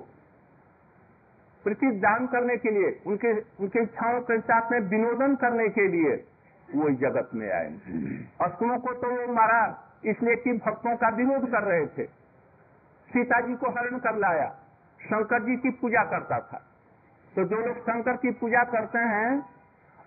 प्रति 1.63 1.87
दान 1.87 2.27
करने 2.27 2.57
के 2.57 2.71
लिए, 2.71 3.01
उनके 3.07 3.33
उनके 3.33 3.83
इच्छाओं 3.83 4.21
के 4.21 4.39
साथ 4.39 4.71
में 4.71 4.79
विनोदन 4.79 5.35
करने 5.35 5.69
के 5.69 5.87
लिए 5.87 6.15
वो 6.75 6.89
जगत 6.89 7.29
में 7.33 7.51
आए। 7.51 7.67
असुरों 8.41 8.79
को 8.79 8.93
तो 8.93 9.09
वो 9.09 9.33
मारा 9.33 9.83
इसलिए 10.05 10.35
कि 10.35 10.53
भक्तों 10.53 10.95
का 10.95 11.09
विरोध 11.09 11.51
कर 11.51 11.63
रहे 11.63 11.85
थे। 11.87 12.05
सीता 13.09 13.39
जी 13.39 13.55
को 13.55 13.69
हरण 13.69 13.97
कर 13.97 14.15
लाया। 14.15 14.47
शंकर 15.03 15.43
जी 15.43 15.55
की 15.55 15.69
पूजा 15.69 16.03
करता 16.03 16.39
था। 16.39 16.61
तो 17.35 17.43
जो 17.43 17.55
लोग 17.55 17.77
शंकर 17.77 18.17
की 18.17 18.31
पूजा 18.31 18.63
करते 18.63 18.99
हैं 18.99 19.45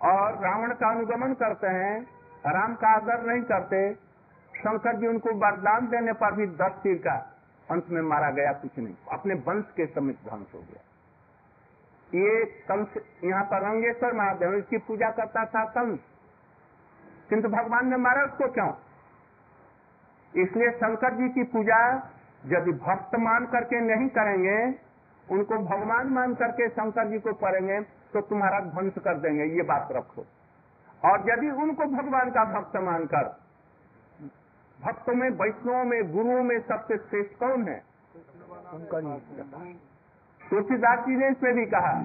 और 0.02 0.32
रावण 0.34 0.72
का 0.72 0.90
अनुगमन 0.90 1.32
करते 1.32 1.66
हैं, 1.66 2.02
राम 2.46 2.74
का 2.74 2.88
आदर 2.88 3.22
नहीं 3.22 3.42
करते 3.42 4.09
शंकर 4.60 4.96
जी 4.96 5.06
उनको 5.06 5.34
वरदान 5.38 5.86
देने 5.88 6.12
पर 6.12 6.34
भी 6.34 6.46
दस 6.56 6.78
तीर 6.82 6.96
का 6.98 7.16
अंत 7.68 7.90
में 7.90 8.00
मारा 8.02 8.30
गया, 8.30 8.52
कुछ 8.52 8.78
नहीं। 8.78 8.94
अपने 9.12 9.34
वंश 9.46 9.64
के 9.76 9.86
समित 9.86 10.16
ध्वंस 10.24 10.54
हो 10.54 10.60
गया। 10.60 10.82
ये 12.10 12.44
कंस 12.68 12.94
यहाँ 13.24 13.42
पर 13.44 13.62
रंगेश्वर 13.62 14.12
महादेव 14.14 14.54
इसकी 14.54 14.78
पूजा 14.86 15.10
करता 15.10 15.44
था 15.46 15.64
कंस। 15.70 15.98
किंतु 17.30 17.48
भगवान 17.48 17.88
ने 17.88 17.96
मारा 17.98 18.24
उसको 18.24 18.48
क्यों? 18.52 18.70
इसलिए 20.34 20.70
शंकर 20.72 21.14
जी 21.14 21.28
की 21.28 21.42
पूजा 21.52 21.78
यदि 22.46 22.72
भक्त 22.80 23.14
मान 23.18 23.46
करके 23.46 23.80
नहीं 23.82 24.08
करेंगे, 24.08 24.58
उनको 25.26 25.58
भगवान 25.66 26.08
मान 26.08 26.34
करके 26.34 26.68
शंकर 26.70 27.08
जी 27.08 27.18
को 27.18 27.32
पढ़ेंगे 27.36 27.80
तो 28.12 28.20
तुम्हारा 28.22 28.60
ध्वंस 28.62 28.94
कर 28.98 29.18
देंगे, 29.18 29.44
ये 29.46 29.62
बात 29.64 29.88
रखो। 29.92 30.24
और 31.02 31.30
यदि 31.30 31.50
उनको 31.62 31.84
भगवान 31.92 32.30
का 32.30 32.44
भक्त 32.52 32.76
मानकर 32.82 33.28
भक्तों 34.84 35.14
में, 35.14 35.30
वैष्णवों 35.30 35.84
में, 35.84 36.12
गुरुओं 36.12 36.42
में 36.42 36.58
सबसे 36.60 36.96
श्रेष्ठ 36.96 37.38
कौन 37.38 37.68
है? 37.68 37.82
तुलसीदास 40.50 40.98
जी 40.98 41.16
ने 41.16 41.28
इसमें 41.28 41.54
भी 41.54 41.66
कहा, 41.66 42.02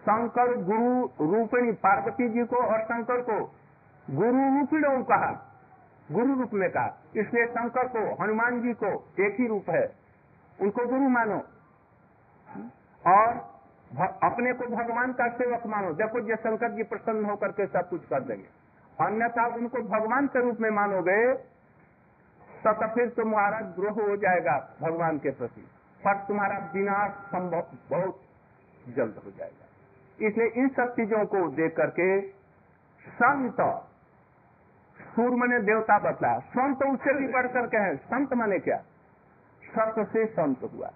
शंकर 0.00 0.54
गुरु 0.62 1.08
रूपिणी 1.30 1.72
पार्वती 1.72 2.28
जी 2.28 2.44
को 2.44 2.56
और 2.56 2.82
शंकर 2.82 3.20
को 3.20 3.54
गुरु 4.10 4.60
रूपिणों 4.60 5.02
कहा, 5.02 5.46
गुरु 6.12 6.34
रूप 6.34 6.50
में 6.52 6.70
कहा। 6.70 7.02
इसलिए 7.16 7.46
शंकर 7.46 7.88
को, 7.88 8.22
हनुमान 8.22 8.60
जी 8.62 8.72
को 8.72 8.86
एक 9.20 9.36
ही 9.40 9.46
रूप 9.46 9.70
है। 9.70 9.94
उनको 10.60 10.86
गुरु 10.86 11.08
मानो। 11.08 11.42
और 13.06 13.28
अपने 14.22 14.52
को 14.52 14.66
भगवान 14.66 15.12
का 15.12 15.28
सेवक 15.28 15.66
मानो। 15.66 15.92
देखो 15.92 16.18
ये 16.20 16.36
शंकर 16.36 16.70
जी 16.72 16.82
प्रसन्न 16.82 17.24
होकर 17.24 17.48
के 17.48 17.66
सब 17.66 17.88
कुछ 17.88 18.04
कर 18.04 18.20
देंगे। 18.20 18.48
अन्यथा 19.00 19.46
उनको 19.54 19.82
भगवान 19.88 20.26
के 20.26 20.40
रूप 20.40 20.58
में 20.60 20.70
मानोगे 20.70 21.32
तो 22.64 22.86
फिर 22.94 23.08
तुम्हारा 23.08 23.60
द्रोह 23.76 23.92
हो 24.00 24.16
जाएगा 24.16 24.54
भगवान 24.82 25.18
के 25.18 25.30
प्रति। 25.30 25.60
पर 26.04 26.16
तुम्हारा 26.18 26.58
विनाश 26.74 27.10
संभव 27.10 27.62
बहुत 27.90 28.20
जल्द 28.88 29.20
हो 29.24 29.30
जाएगा। 29.30 29.66
इसलिए 30.26 30.46
इन 30.56 30.68
सब 30.68 30.92
चीज़ों 30.92 31.24
को 31.26 31.48
देख 31.48 31.76
करके 31.76 32.20
संत, 32.20 33.56
सूर 35.00 35.30
मने 35.30 35.58
देवता 35.58 35.98
बतला, 35.98 36.38
संत 36.38 36.82
उससे 36.82 37.14
भी 37.14 37.28
बढ़ 37.28 37.46
करके 37.46 37.76
है। 37.76 37.96
संत 37.96 38.34
माने 38.34 38.58
क्या? 38.58 38.76
सत्य 39.62 40.04
से 40.04 40.26
संत 40.26 40.58
हुआ। 40.74 40.88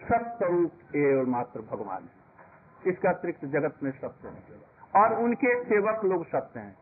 सत्य 0.00 0.46
रूप 0.46 0.96
एवं 0.96 1.26
मात्र 1.26 1.60
भगवान 1.60 2.02
है। 2.02 2.90
इसका 2.92 3.10
अतिरिक्त 3.10 3.44
जगत 3.44 3.74
में 3.82 3.90
सत्य 3.90 4.28
है। 4.28 5.02
और 5.02 5.14
उनके 5.14 5.64
सेवक 5.64 6.04
लोग 6.04 6.26
सत्य 6.26 6.60
हैं। 6.60 6.76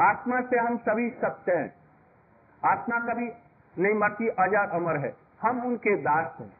आत्मा 0.00 0.40
से 0.40 0.58
हम 0.58 0.76
सभी 0.76 1.10
सत्य 1.10 1.52
हैं। 1.52 1.74
आत्मा 2.64 2.98
कभी 2.98 3.32
नहीं 3.78 3.94
मरती 3.94 4.28
अजर 4.28 4.70
अमर 4.70 4.96
है। 4.96 5.14
हम 5.42 5.62
उनके 5.62 5.96
दास 5.96 6.36
हैं। 6.40 6.52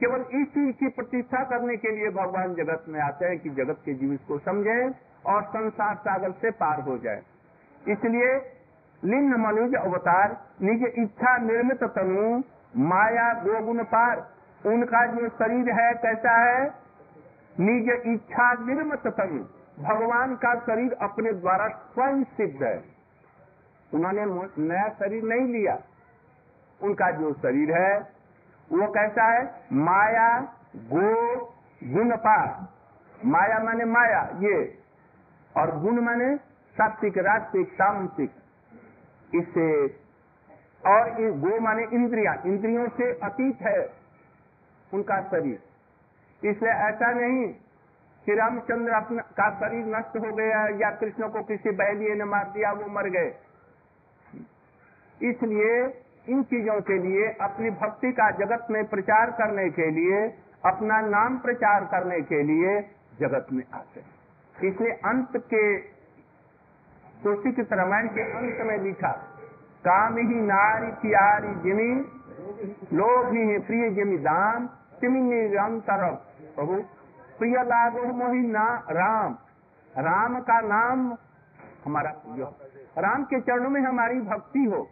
केवल 0.00 0.20
इस 0.20 0.48
चीज़ 0.48 0.76
की 0.76 0.88
प्रतिष्ठा 0.88 1.44
करने 1.44 1.76
के 1.76 1.90
लिए 1.90 2.10
भगवान 2.10 2.54
जगत 2.54 2.84
में 2.88 3.00
आते 3.00 3.26
हैं 3.26 3.38
कि 3.38 3.50
जगत 3.50 3.76
के 3.84 3.94
जीव 3.94 4.18
को 4.28 4.38
समझे 4.38 4.90
और 5.26 5.42
संसार 5.42 5.94
सागर 5.94 6.30
से 6.30 6.50
पार 6.50 6.80
हो 6.80 6.98
जाए। 6.98 7.22
इसलिए 7.88 8.52
लिंग 9.04 9.34
मनुज 9.34 9.74
अवतार, 9.74 10.44
निज 10.62 10.94
इच्छा 10.98 11.36
निर्मित 11.36 11.84
तनु, 11.84 12.42
माया 12.76 13.34
दो 13.34 13.64
गुण 13.64 13.84
पार। 13.84 14.30
उनका 14.66 15.06
जो 15.06 15.28
शरीर 15.28 15.70
है, 15.70 15.94
कैसा 15.94 16.30
है? 16.30 16.74
निज 17.60 18.02
इच्छा 18.06 18.52
निर्मित 18.52 19.06
तनु। 19.06 19.63
भगवान 19.78 20.34
का 20.36 20.54
शरीर 20.60 20.92
अपने 21.02 21.32
द्वारा 21.32 21.68
स्वयं 21.68 22.22
सिद्ध 22.24 22.62
है। 22.62 22.84
उन्होंने 23.94 24.24
नया 24.58 24.88
शरीर 24.88 25.22
नहीं 25.22 25.48
लिया। 25.48 25.78
उनका 26.82 27.10
जो 27.10 27.32
शरीर 27.32 27.72
है, 27.72 27.98
वो 28.72 28.86
कैसा 28.92 29.24
है? 29.24 29.66
माया 29.72 30.40
गो 30.76 31.36
गुण 31.84 32.16
पार 32.16 32.68
माया 33.24 33.58
माने 33.58 33.84
माया, 33.84 34.30
ये। 34.34 34.78
और 35.56 35.78
गुण 35.78 36.00
माने 36.00 36.36
सात्विक 36.76 37.18
राजसिक 37.18 37.72
सामसिक 37.72 38.30
इससे 39.34 39.86
और 40.86 41.10
गो 41.32 41.60
माने 41.60 41.82
इंद्रिया। 41.92 42.32
इंद्रियों 42.46 42.88
से 42.88 43.12
अतीत 43.18 43.60
है 43.62 43.92
उनका 44.94 45.20
शरीर। 45.22 45.62
इसलिए 46.44 46.72
ऐसा 46.72 47.10
नहीं 47.10 47.54
कि 48.26 48.34
रामचंद्र 48.34 48.92
अपना 48.92 49.22
का 49.38 49.48
शरीर 49.54 49.84
नष्ट 49.86 50.16
हो 50.16 50.32
गया 50.32 50.60
या 50.78 50.90
कृष्ण 50.90 51.28
को 51.28 51.42
किसी 51.42 51.70
बहलिए 51.72 52.14
ने 52.14 52.24
मार 52.24 52.50
दिया, 52.54 52.72
वो 52.72 52.86
मर 52.90 53.08
गए। 53.08 53.34
इसलिए 55.20 55.74
इन 56.28 56.42
चीज़ों 56.42 56.80
के 56.80 56.98
लिए, 56.98 57.26
अपनी 57.40 57.70
भक्ति 57.70 58.12
का 58.12 58.30
जगत 58.30 58.66
में 58.70 58.84
प्रचार 58.84 59.30
करने 59.30 59.68
के 59.70 59.90
लिए, 59.90 60.22
अपना 60.64 61.00
नाम 61.00 61.36
प्रचार 61.38 61.84
करने 61.84 62.20
के 62.22 62.42
लिए 62.42 62.80
जगत 63.20 63.46
में 63.52 63.62
आते 63.74 64.00
हैं। 64.00 64.70
इसलिए 64.70 64.92
अंत 65.04 65.36
के 65.44 65.64
तुलसी 67.24 67.52
के 67.52 67.62
रामायण 67.76 68.08
के 68.08 68.22
अंत 68.32 68.66
में 68.66 68.78
लिखा, 68.78 69.12
काम 69.84 70.16
ही 70.18 70.40
नारी 70.42 70.90
प्यारी 71.02 71.54
जिमी, 71.60 71.92
लोभ 72.96 73.32
ही 73.32 73.58
प्रिय 73.58 73.90
जिमी 73.90 74.18
दान, 74.18 74.66
तिमी 75.00 75.20
निरंतर 75.20 76.10
प्रभु 76.56 76.82
प्रिय 77.38 77.56
लागो 77.62 78.06
मोहि 78.14 78.46
ना 78.48 78.86
राम। 78.90 79.36
राम 79.94 80.40
का 80.40 80.60
नाम 80.60 81.16
हमारा 81.84 82.10
प्रिय। 82.10 82.44
राम 82.98 83.24
के 83.24 83.40
चरणों 83.40 83.70
में 83.70 83.80
हमारी 83.80 84.20
भक्ति 84.20 84.64
हो, 84.64 84.88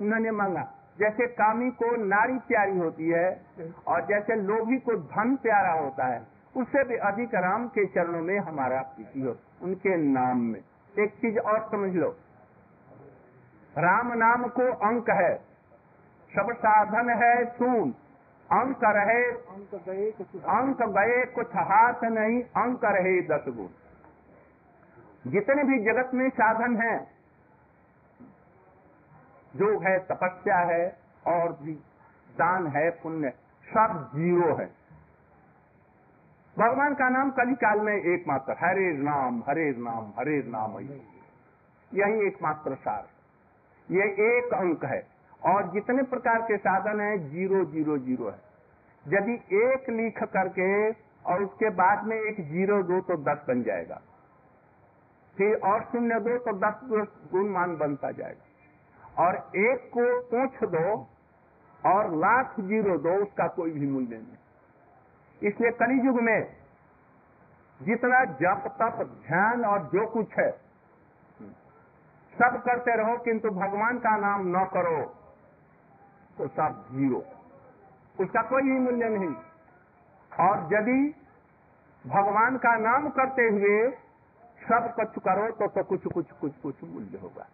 उन्होंने 0.00 0.30
मांगा। 0.30 0.62
जैसे 0.98 1.26
कामी 1.26 1.70
को 1.70 1.96
नारी 1.96 2.38
प्यारी 2.38 2.78
होती 2.78 3.08
है, 3.08 3.46
और 3.86 4.06
जैसे 4.06 4.34
लोभी 4.36 4.78
को 4.78 4.96
धन 4.96 5.36
प्यारा 5.36 5.72
होता 5.72 6.04
है, 6.04 6.26
उससे 6.56 6.84
भी 6.84 6.96
अधिक 6.96 7.34
राम 7.34 7.66
के 7.68 7.86
चरणों 7.86 8.20
में 8.20 8.38
हमारा 8.38 8.80
प्रीति 8.82 9.20
हो, 9.20 9.36
उनके 9.62 9.96
नाम 9.96 10.40
में। 10.40 10.60
एक 10.98 11.10
चीज़ 11.10 11.38
और 11.38 11.68
समझ 11.70 11.92
लो। 11.92 12.08
राम 13.78 14.12
नाम 14.12 14.46
को 14.48 14.72
अंक 14.88 15.10
है, 15.10 15.34
सब 16.32 16.52
साधन 16.52 17.10
है 17.10 17.44
सुन 17.44 17.94
अंक 18.52 18.80
रहे, 18.84 19.24
अंक 20.46 20.82
गए, 20.82 21.24
कुछ 21.26 21.46
हाथ 21.46 22.04
नहीं, 22.04 22.42
अंक 22.42 22.84
रहे 22.84 23.20
दस 23.20 23.44
गुण। 23.48 23.68
जितने 25.30 25.64
भी 25.64 25.78
जगत 25.84 26.10
में 26.14 26.28
साधन 26.30 26.76
हैं 26.76 27.14
जो 29.56 29.78
है, 29.78 29.98
तपस्या 29.98 30.56
है, 30.56 30.98
और 31.26 31.52
भी 31.62 31.72
दान 32.38 32.66
है, 32.66 32.90
पुण्य, 32.90 33.30
सब 33.66 34.10
ज़ीरो 34.14 34.54
है। 34.54 34.66
भगवान 36.58 36.94
का 36.94 37.08
नाम 37.08 37.30
कली 37.30 37.54
काल 37.54 37.80
में 37.80 37.94
एकमात्र, 37.94 38.52
हरे 38.52 38.92
नाम 38.92 39.42
हरे 39.48 39.70
नाम 39.78 40.12
हरे 40.18 40.42
नाम, 40.46 40.78
यही 41.90 42.26
एकमात्र 42.26 42.74
सार। 42.74 43.08
ये 43.90 44.02
एक 44.02 44.54
अंक 44.54 44.84
है। 44.84 45.13
और 45.44 45.70
जितने 45.70 46.02
प्रकार 46.02 46.42
के 46.42 46.56
साधन 46.56 47.00
है, 47.00 47.16
ज़ीरो 47.30 47.64
ज़ीरो 47.64 47.96
ज़ीरो 47.98 48.28
है। 48.28 48.38
यदि 49.06 49.34
एक 49.56 49.88
लिख 49.90 50.22
करके 50.22 50.90
और 51.24 51.42
उसके 51.42 51.70
बाद 51.70 52.04
में 52.04 52.16
एक 52.16 52.40
ज़ीरो, 52.50 52.82
दो 52.82 53.00
तो 53.00 53.16
दस 53.24 53.44
बन 53.48 53.62
जाएगा। 53.62 54.00
फिर 55.36 55.54
और 55.64 55.82
शून्य, 55.82 56.20
दो 56.20 56.38
तो 56.38 56.52
दस 56.58 56.80
गुण 57.32 57.48
मान 57.48 57.76
बनता 57.76 58.10
जाएगा। 58.10 59.24
और 59.24 59.36
एक 59.56 59.90
को 59.94 60.04
पूछ 60.22 60.68
दो 60.70 60.94
और 61.82 62.14
लाख 62.16 62.54
ज़ीरो 62.60 62.96
दो, 62.98 63.14
उसका 63.22 63.46
कोई 63.48 63.70
भी 63.70 63.86
मूल्य 63.86 64.16
नहीं। 64.16 65.48
इसलिए 65.48 65.70
कलयुग 65.70 66.20
में 66.20 66.40
जितना 67.80 68.24
जप, 68.24 68.64
तप, 68.80 69.02
ध्यान 69.26 69.64
और 69.64 69.82
जो 69.94 70.06
कुछ 70.06 70.38
है, 70.38 70.50
सब 72.34 72.56
करते 72.62 72.96
रहो, 72.96 73.16
किंतु 73.16 73.50
भगवान 73.50 73.98
का 73.98 74.16
नाम 74.16 74.46
न 74.48 74.64
करो। 74.64 75.02
तो 76.38 76.48
सब 76.48 76.86
ज़ीरो। 76.92 77.24
उसका 78.20 78.42
कोई 78.42 78.62
भी 78.62 78.78
मूल्य 78.78 79.08
नहीं। 79.08 79.34
और 80.40 80.74
यदि 80.74 81.14
भगवान 82.06 82.56
का 82.56 82.76
नाम 82.76 83.08
करते 83.08 83.42
हुए 83.42 83.90
सब 84.68 84.92
कुछ 84.96 85.22
करो 85.24 85.50
तो, 85.50 85.66
तो 85.66 85.84
कुछ 85.84 86.06
कुछ 86.06 86.30
कुछ 86.30 86.56
कुछ 86.56 86.84
मूल्य 86.84 87.18
होगा। 87.18 87.46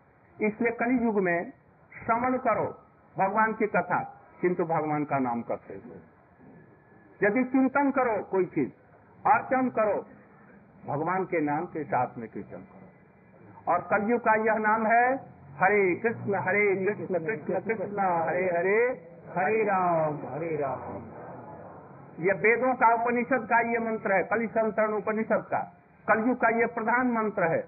इसलिए 0.43 0.73
कली 0.73 1.05
युग 1.05 1.15
में 1.15 1.53
श्रवण 2.05 2.39
करो 2.39 2.79
भगवान 3.19 3.53
की 3.53 3.67
कथा 3.67 4.23
किंतु 4.41 4.65
भगवान 4.65 5.05
का 5.05 5.19
नाम 5.19 5.43
करते 5.43 5.75
हुए। 5.75 5.97
यदि 7.23 7.45
चिंतन 7.45 7.91
करो 7.91 8.25
कोई 8.25 8.45
चीज़ 8.45 8.71
अर्चन 9.27 9.69
करो 9.69 10.07
भगवान 10.87 11.25
के 11.25 11.41
नाम 11.41 11.65
के 11.65 11.85
साथ 11.85 12.07
में 12.19 12.29
कीर्तन 12.29 12.59
करो। 12.59 13.73
और 13.73 13.79
कलयुग 13.79 14.21
का 14.21 14.35
यह 14.35 14.55
नाम 14.55 14.87
है 14.87 15.30
हरे 15.61 15.95
कृष्ण 15.95 16.35
हरे 16.39 16.63
कृष्ण 16.77 17.19
कृष्ण 17.19 17.61
कृष्ण, 17.61 17.99
हरे 17.99 18.45
हरे 18.49 18.77
हरे 19.35 19.63
राम 19.65 20.15
हरे 20.27 20.57
राम। 20.57 21.03
ये 22.19 22.33
वेदों 22.39 22.75
का 22.75 22.93
उपनिषद 22.95 23.47
का 23.51 23.59
ये 23.71 23.79
मंत्र 23.81 24.13
है 24.13 24.23
कलि 24.25 24.47
संतरण 24.49 24.93
उपनिषद 24.95 25.45
का। 25.51 25.59
कलयुग 26.07 26.37
का 26.37 26.49
ये 26.59 26.67
प्रधान 26.75 27.11
मंत्र 27.13 27.51
है। 27.51 27.59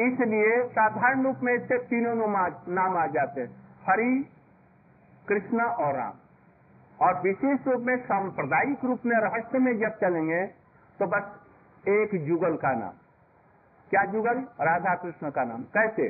इसलिए 0.00 0.62
साधारण 0.68 1.22
रूप 1.24 1.40
में 1.42 1.52
इससे 1.54 1.78
तीनों 1.84 2.14
नाम 2.14 2.96
आ 2.96 3.06
जाते 3.08 3.40
हैं, 3.40 3.50
हरि, 3.88 4.12
कृष्ण 5.28 5.62
और 5.62 5.94
राम। 5.96 6.14
और 6.98 7.20
विशेष 7.22 7.66
रूप 7.66 7.82
में 7.82 7.96
सांप्रदायिक 7.98 8.84
रूप 8.84 9.06
में 9.06 9.16
रहस्य 9.18 9.58
में 9.58 9.72
जब 9.78 9.98
चलेंगे 10.00 10.42
तो 11.00 11.06
बस 11.06 11.88
एक 11.88 12.10
जुगल 12.26 12.56
का 12.56 12.72
नाम। 12.74 12.98
क्या 13.90 14.04
जुगल? 14.06 14.38
राधा 14.62 14.94
कृष्ण 14.94 15.30
का 15.30 15.44
नाम। 15.44 15.62
कैसे? 15.76 16.08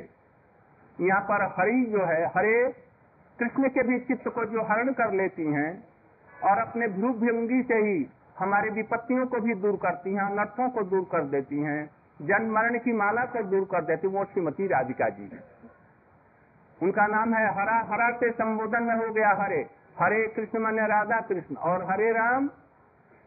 यहाँ 1.01 1.21
पर 1.21 1.43
हरि 1.59 1.85
जो 1.91 2.05
है, 2.05 2.25
हरे 2.27 2.57
कृष्ण 3.39 3.69
के 3.69 3.83
भी 3.83 3.99
चित्त 3.99 4.29
को 4.29 4.45
जो 4.45 4.63
हरण 4.63 4.93
कर 4.93 5.13
लेती 5.13 5.47
हैं 5.53 5.71
और 6.45 6.59
अपने 6.59 6.89
भ्रू 6.89 7.13
से 7.63 7.79
ही 7.79 8.09
हमारे 8.39 8.71
विपत्तियों 8.71 9.27
को 9.27 9.41
भी 9.41 9.55
दूर 9.55 9.77
करती 9.77 10.15
हैं, 10.15 10.23
अनर्थों 10.23 10.69
को 10.71 10.83
दूर 10.83 11.05
कर 11.13 11.25
देती 11.27 11.61
हैं, 11.61 11.91
जन्म 12.21 12.55
मरण 12.55 12.79
की 12.79 12.93
माला 12.93 13.25
को 13.25 13.43
दूर 13.43 13.65
कर 13.65 13.85
देती 13.85 14.09
वो 14.09 14.25
श्रीमती 14.25 14.67
राधिका 14.67 15.09
जी। 15.09 15.29
उनका 16.81 17.07
नाम 17.07 17.35
है 17.35 17.45
हरा 17.55 17.77
हरा 17.89 18.11
से 18.17 18.31
संबोधन 18.31 18.83
में 18.83 18.95
हो 18.97 19.13
गया 19.13 19.31
हरे। 19.43 19.61
हरे 20.01 20.27
कृष्ण 20.29 20.59
मन 20.59 20.79
राधा 20.87 21.21
कृष्ण 21.21 21.57
और 21.57 21.85
हरे 21.91 22.11
राम, 22.13 22.49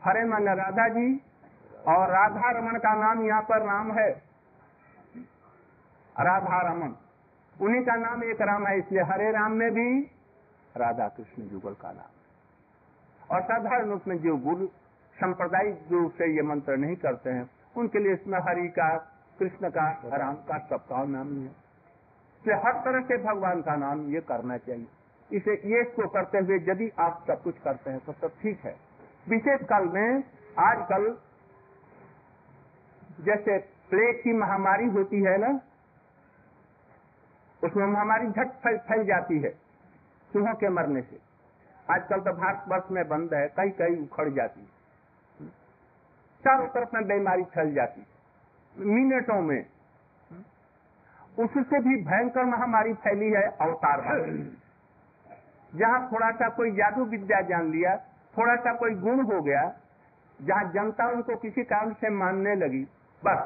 हरे 0.01 0.23
मन 0.23 0.47
राधा 0.51 0.87
जी 0.87 1.21
और 1.87 2.09
राधा 2.09 2.51
रमन 2.51 2.77
का 2.77 2.93
नाम 2.95 3.25
यहाँ 3.25 3.41
पर 3.41 3.61
राम 3.61 3.91
है। 3.91 4.09
राधा 6.15 6.61
रमन। 6.61 6.95
उन्हीं 7.55 7.81
का 7.85 7.95
नाम 7.95 8.23
एक 8.23 8.41
राम 8.41 8.67
है, 8.67 8.77
इसलिए 8.79 9.01
हरे 9.03 9.31
राम 9.31 9.51
में 9.53 9.69
भी 9.71 9.87
राधा 10.75 11.07
कृष्ण 11.07 11.43
जुगल 11.43 11.73
का 11.73 11.91
नाम। 11.91 12.11
और 13.29 13.41
साधारण 13.41 13.89
रूप 13.89 14.07
में 14.07 14.17
जो 14.17 14.35
गुरु, 14.39 14.67
सांप्रदायिक 15.17 15.91
रूप 15.91 16.13
से 16.13 16.25
ये 16.35 16.41
मंत्र 16.43 16.77
नहीं 16.77 16.95
करते 16.97 17.29
हैं, 17.29 17.49
उनके 17.77 17.99
लिए 17.99 18.13
इसमें 18.13 18.39
हरि 18.39 18.67
का, 18.69 18.95
कृष्ण 19.39 19.69
का, 19.69 19.85
राम 20.13 20.35
का 20.47 20.57
सबका 20.67 21.03
नाम 21.05 21.29
ही 21.29 21.43
है। 21.43 21.51
इसलिए 22.41 22.55
हर 22.57 22.79
तरह 22.85 23.01
से 23.01 23.17
भगवान 23.23 23.61
का 23.61 23.75
नाम 23.77 24.01
ये 24.13 24.21
करना 24.23 24.57
चाहिए। 24.59 24.87
इसे 25.29 25.53
ये 25.65 25.81
इसको 25.81 26.07
करते 26.09 26.37
हुए 26.39 26.55
यदि 26.69 26.89
आप 26.99 27.23
सब 27.27 27.41
कुछ 27.43 27.59
करते 27.59 27.89
हैं 27.89 27.99
तो 27.99 28.13
सब 28.13 28.31
ठीक 28.41 28.59
है। 28.65 28.75
विशेष 29.27 29.61
काल 29.69 29.85
में 29.89 30.23
आजकल 30.61 31.05
जैसे 33.21 33.57
प्लेग 33.89 34.19
की 34.23 34.33
महामारी 34.33 34.87
होती 34.89 35.21
है 35.23 35.37
ना 35.37 35.59
उसमें 37.63 37.85
महामारी 37.85 38.27
झट 38.27 38.49
फैल, 38.63 38.77
फैल 38.79 39.03
जाती 39.05 39.39
है 39.39 39.49
चूहों 40.31 40.53
के 40.55 40.69
मरने 40.69 41.01
से। 41.01 41.19
आजकल 41.87 42.19
तो 42.19 42.31
भारत 42.33 42.63
वर्ष 42.67 42.91
में 42.91 43.07
बंद 43.07 43.33
है 43.33 43.47
कई 43.57 43.69
कई 43.77 43.95
उखड़ 43.97 44.29
जाती 44.29 44.61
है। 44.61 45.47
चारों 46.43 46.67
तरफ़ 46.67 46.95
में 46.95 47.07
बीमारी 47.07 47.43
फैल 47.53 47.73
जाती 47.73 48.01
है 48.01 48.85
मिनटों 48.87 49.41
में। 49.41 49.65
उससे 51.37 51.79
भी 51.79 51.95
भयंकर 52.03 52.45
महामारी 52.45 52.93
फैली 53.03 53.29
है 53.31 53.43
अवतार 53.61 54.01
जहाँ 55.73 55.99
थोड़ा 56.11 56.29
सा 56.31 56.49
कोई 56.49 56.71
जादू 56.71 57.05
विद्या 57.05 57.39
जान 57.43 57.71
लिया 57.71 57.95
थोड़ा 58.33 58.55
सा 58.55 58.73
कोई 58.73 58.93
गुण 58.97 59.21
हो 59.25 59.41
गया 59.41 59.61
जहाँ 60.39 60.71
जनता 60.71 61.07
उनको 61.11 61.35
किसी 61.37 61.63
कारण 61.63 61.93
से 61.93 62.09
मानने 62.09 62.55
लगी 62.55 62.83
बस 63.21 63.39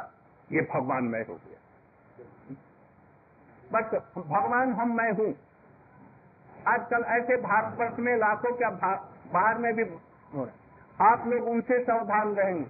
ये 0.49 0.61
भगवान 0.73 1.03
मैं 1.05 1.21
हो 1.27 1.33
गया। 1.35 1.59
बस 3.71 3.93
भगवान 4.17 4.73
हम 4.73 4.95
मैं 4.97 5.11
हूँ। 5.13 5.33
आजकल 6.67 7.03
ऐसे 7.11 7.37
भारतवर्ष 7.41 7.99
में 7.99 8.15
लाखों 8.17 8.51
क्या 8.57 8.69
बाहर 8.69 9.57
में 9.57 9.73
भी 9.75 9.83
आप 10.99 11.23
लोग 11.27 11.47
उनसे 11.47 11.79
सावधान 11.81 12.33
रहेंगे 12.35 12.65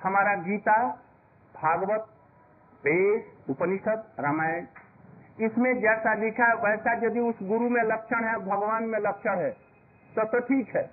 हमारा 0.00 0.34
गीता, 0.42 0.76
भागवत, 1.54 2.06
वेद, 2.82 3.24
उपनिषद, 3.50 4.04
रामायण, 4.20 4.66
इसमें 5.40 5.72
जैसा 5.80 6.14
लिखा 6.16 6.46
है, 6.46 6.54
वैसा 6.56 6.92
यदि 7.04 7.20
उस 7.22 7.42
गुरु 7.42 7.68
में 7.68 7.82
लक्षण 7.84 8.24
है, 8.24 8.36
भगवान 8.40 8.84
में 8.84 8.98
लक्षण 9.00 9.38
है 9.38 9.50
तो 10.10 10.24
तो 10.26 10.40
ठीक 10.42 10.74
है। 10.76 10.90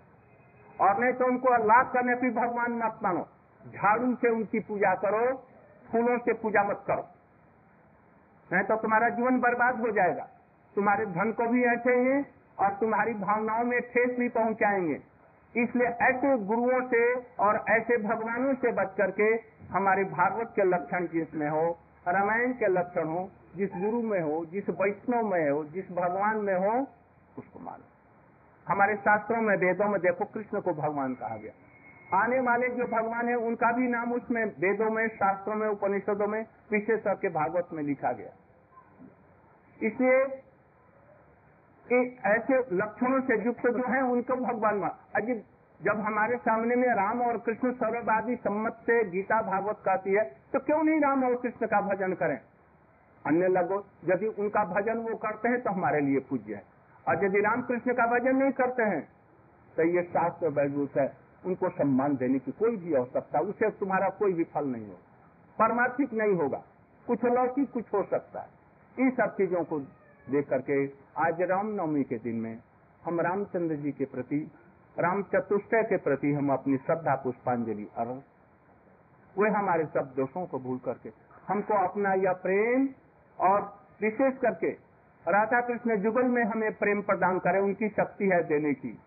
और 0.79 0.99
नहीं 0.99 1.13
तो 1.13 1.25
उनको 1.25 1.53
अल्लाह 1.53 1.83
करने 1.93 2.15
भी 2.15 2.29
भगवान 2.31 2.71
मत 2.77 2.99
मानो। 3.03 3.27
झाड़ू 3.63 4.13
से 4.15 4.29
उनकी 4.29 4.59
पूजा 4.61 4.93
करो, 4.97 5.21
फूलों 5.85 6.17
से 6.17 6.33
पूजा 6.35 6.63
मत 6.63 6.83
करो। 6.87 7.07
नहीं 8.53 8.63
तो 8.63 8.75
तुम्हारा 8.75 9.09
जीवन 9.09 9.39
बर्बाद 9.39 9.79
हो 9.79 9.91
जाएगा। 9.91 10.27
तुम्हारे 10.75 11.05
धन 11.05 11.31
को 11.31 11.47
भी 11.47 11.63
ऐसेंगे 11.63 12.25
और 12.59 12.69
तुम्हारी 12.69 13.13
भावनाओं 13.13 13.63
में 13.63 13.81
ठेस 13.81 14.19
भी 14.19 14.29
पहुंचाएँगे। 14.29 15.17
इसलिए 15.57 15.87
ऐसे 15.87 16.37
गुरुओं 16.37 16.87
से 16.87 17.13
और 17.15 17.65
ऐसे 17.69 17.97
भगवानों 17.97 18.53
से 18.53 18.71
बच 18.71 18.93
करके 18.97 19.57
हमारे 19.73 20.03
भागवत 20.03 20.53
के 20.55 20.63
लक्षण 20.63 21.07
जिसमें 21.07 21.49
हो, 21.49 21.77
रामायण 22.07 22.53
के 22.53 22.67
लक्षण 22.67 23.07
हो, 23.07 23.31
जिस 23.55 23.69
गुरु 23.75 24.01
में 24.01 24.21
हो, 24.21 24.45
जिस 24.45 24.69
वैष्णव 24.69 25.27
में 25.27 25.51
हो, 25.51 25.63
जिस 25.63 25.91
भगवान 25.91 26.37
में 26.37 26.55
हो, 26.55 26.87
उसको 27.37 27.59
मानो। 27.59 27.83
हमारे 28.67 28.95
शास्त्रों 28.95 29.41
में, 29.41 29.57
वेदों 29.57 29.85
में 29.85 30.01
देखो, 30.01 30.25
कृष्ण 30.25 30.61
को 30.61 30.73
भगवान 30.73 31.13
कहा 31.13 31.37
गया। 31.37 31.51
आने 32.07 32.39
वाले 32.39 32.67
जो 32.69 32.85
भगवान 32.87 33.27
है, 33.27 33.35
उनका 33.37 33.71
भी 33.71 33.87
नाम 33.89 34.11
उसमें, 34.13 34.43
वेदों 34.59 34.89
में, 34.91 35.07
शास्त्रों 35.09 35.55
में, 35.55 35.67
उपनिषदों 35.67 36.27
में 36.27 36.41
विशेष 36.71 37.01
करके 37.03 37.29
भागवत 37.31 37.69
में 37.73 37.83
लिखा 37.83 38.11
गया। 38.11 38.31
इसलिए 39.79 40.21
ऐसे 42.27 42.57
लक्षणों 42.73 43.19
से 43.21 43.35
युक्त 43.43 43.67
जो 43.67 43.83
है, 43.87 44.01
उनको 44.03 44.35
भगवान 44.37 44.81
अजीब 45.15 45.43
जब 45.79 45.99
हमारे 45.99 46.37
सामने 46.37 46.75
में 46.75 46.87
राम 46.95 47.21
और 47.21 47.37
कृष्ण 47.39 47.71
सर्ववादी 47.73 48.35
सम्मत 48.37 48.77
से 48.81 49.03
गीता 49.09 49.41
भागवत 49.43 49.81
कहती 49.85 50.13
है 50.13 50.23
तो 50.53 50.59
क्यों 50.61 50.81
नहीं 50.83 50.99
राम 51.01 51.23
और 51.23 51.35
कृष्ण 51.35 51.67
का 51.67 51.81
भजन 51.83 52.13
करें? 52.13 52.39
अन्य 53.25 53.47
लगो 53.49 53.77
यदि 54.05 54.27
उनका 54.39 54.63
भजन 54.65 54.97
वो 54.99 55.15
करते 55.17 55.49
हैं 55.49 55.61
तो 55.61 55.69
हमारे 55.71 55.99
लिए 56.01 56.19
पूज्य 56.29 56.53
है। 56.53 56.63
और 57.07 57.25
यदि 57.25 57.39
राम 57.41 57.61
कृष्ण 57.61 57.93
का 57.93 58.05
भजन 58.07 58.35
नहीं 58.35 58.51
करते 58.53 58.83
हैं 58.85 59.01
तो 59.75 59.83
ये 59.87 60.03
शास्त्र 60.05 60.49
वैभूत 60.51 60.97
है। 60.97 61.07
उनको 61.45 61.69
सम्मान 61.69 62.15
देने 62.15 62.39
की 62.39 62.51
कोई 62.51 62.77
भी 62.77 62.93
आवश्यकता, 62.93 63.39
उसे 63.39 63.69
तुम्हारा 63.69 64.09
कोई 64.09 64.33
भी 64.33 64.43
फल 64.43 64.65
नहीं 64.65 64.85
होगा। 64.85 65.67
परमार्थिक 65.67 66.13
नहीं 66.13 66.35
होगा। 66.35 66.63
कुछ 67.07 67.23
लौकिक 67.25 67.71
कुछ 67.71 67.85
हो 67.93 68.03
सकता 68.03 68.39
है। 68.39 68.47
इन 68.99 69.11
सब 69.11 69.25
चीज़ों 69.25 69.63
को 69.63 69.79
देख 70.29 70.49
करके 70.49 70.87
आज 71.17 71.41
रामनवमी 71.41 72.03
के 72.03 72.15
दिन 72.15 72.35
में 72.35 72.59
हम 73.05 73.21
रामचंद्र 73.21 73.75
जी 73.75 73.91
के 73.91 74.05
प्रति, 74.05 74.51
राम 74.99 75.23
चतुष्टय 75.23 75.83
के 75.83 75.97
प्रति 75.97 76.33
हम 76.33 76.53
अपनी 76.53 76.77
श्रद्धा, 76.77 77.15
पुष्पांजलि 77.15 77.87
अर्घ 77.97 78.21
वे 79.39 79.49
हमारे 79.49 79.85
सब 79.85 80.13
दोषों 80.15 80.45
को 80.45 80.59
भूल 80.59 80.77
करके 80.77 81.11
हमको 81.47 81.87
अपना 81.87 82.13
यह 82.13 82.33
प्रेम 82.33 82.89
और 83.39 83.61
विशेष 84.01 84.37
करके 84.37 84.69
राधा 85.27 85.61
कृष्ण 85.61 85.95
जुगल 85.95 86.23
में 86.23 86.43
हमें 86.43 86.73
प्रेम 86.73 87.01
प्रदान 87.01 87.39
करें। 87.39 87.59
उनकी 87.59 87.89
शक्ति 87.89 88.25
है 88.25 88.43
देने 88.43 88.73
की। 88.73 88.99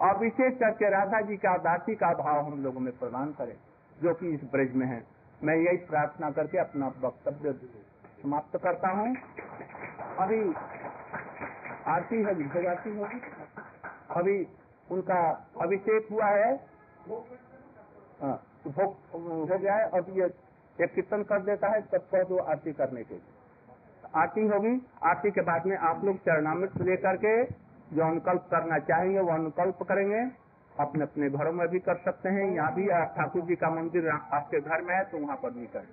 और 0.00 0.18
विशेष 0.18 0.54
करके 0.54 0.88
राधा 0.90 1.20
जी 1.20 1.36
का 1.36 1.56
दासी 1.64 1.94
का 1.94 2.12
भाव 2.14 2.44
हम 2.46 2.62
लोगों 2.64 2.80
में 2.80 2.92
प्रदान 2.98 3.32
करें 3.32 3.56
जो 3.96 4.14
कि 4.14 4.32
इस 4.34 4.42
ब्रज 4.52 4.74
में 4.74 4.86
है। 4.86 5.02
मैं 5.40 5.56
यही 5.56 5.76
प्रार्थना 5.86 6.30
करके 6.30 6.58
अपना 6.58 6.86
वक्तव्य 7.00 7.52
समाप्त 8.22 8.56
करता 8.56 8.88
हूँ। 8.90 9.14
अभी 10.18 10.40
आरती 11.86 12.16
है 12.18 12.34
आरती 12.66 12.96
होगी। 12.96 13.20
अभी 14.16 14.36
उनका 14.88 15.20
अभिषेक 15.62 16.08
हुआ 16.10 16.26
है। 16.26 16.52
हाँ, 18.20 18.36
भोग 18.68 18.96
हो 19.14 19.46
गया 19.48 19.74
है। 19.74 20.00
ये 20.18 20.26
एक 20.78 20.94
कीर्तन 20.94 21.22
कर 21.22 21.42
देता 21.42 21.68
है 21.68 21.80
तब 21.82 22.06
थोड़ा 22.12 22.22
दो 22.24 22.38
आरती 22.44 22.72
करने 22.74 23.02
के 23.04 23.14
लिए। 23.14 23.34
आरती 24.16 24.46
होगी। 24.48 24.74
आरती 25.04 25.30
के 25.30 25.40
बाद 25.42 25.66
में 25.66 25.76
आप 25.78 26.04
लोग 26.04 26.18
चरणामृत 26.20 26.80
लेकर 26.82 27.16
के 27.24 27.34
जो 27.92 28.02
अनुकल्प 28.04 28.48
करना 28.50 28.78
चाहेंगे, 28.80 29.20
वो 29.20 29.32
अनुकल्प 29.32 29.82
करेंगे। 29.82 30.20
अपने 30.74 31.02
अपने 31.02 31.28
घरों 31.30 31.52
में 31.52 31.66
भी 31.68 31.78
कर 31.80 31.96
सकते 31.96 32.28
हैं। 32.28 32.44
यहाँ 32.50 32.74
भी 32.74 32.86
ठाकुर 33.14 33.42
जी 33.42 33.54
का 33.56 33.70
मंदिर 33.70 34.08
आपके 34.08 34.60
घर 34.60 34.82
में 34.82 34.94
है 34.94 35.02
तो 35.04 35.18
वहाँ 35.18 35.36
पर 35.36 35.50
भी 35.50 35.66
करें। 35.66 35.88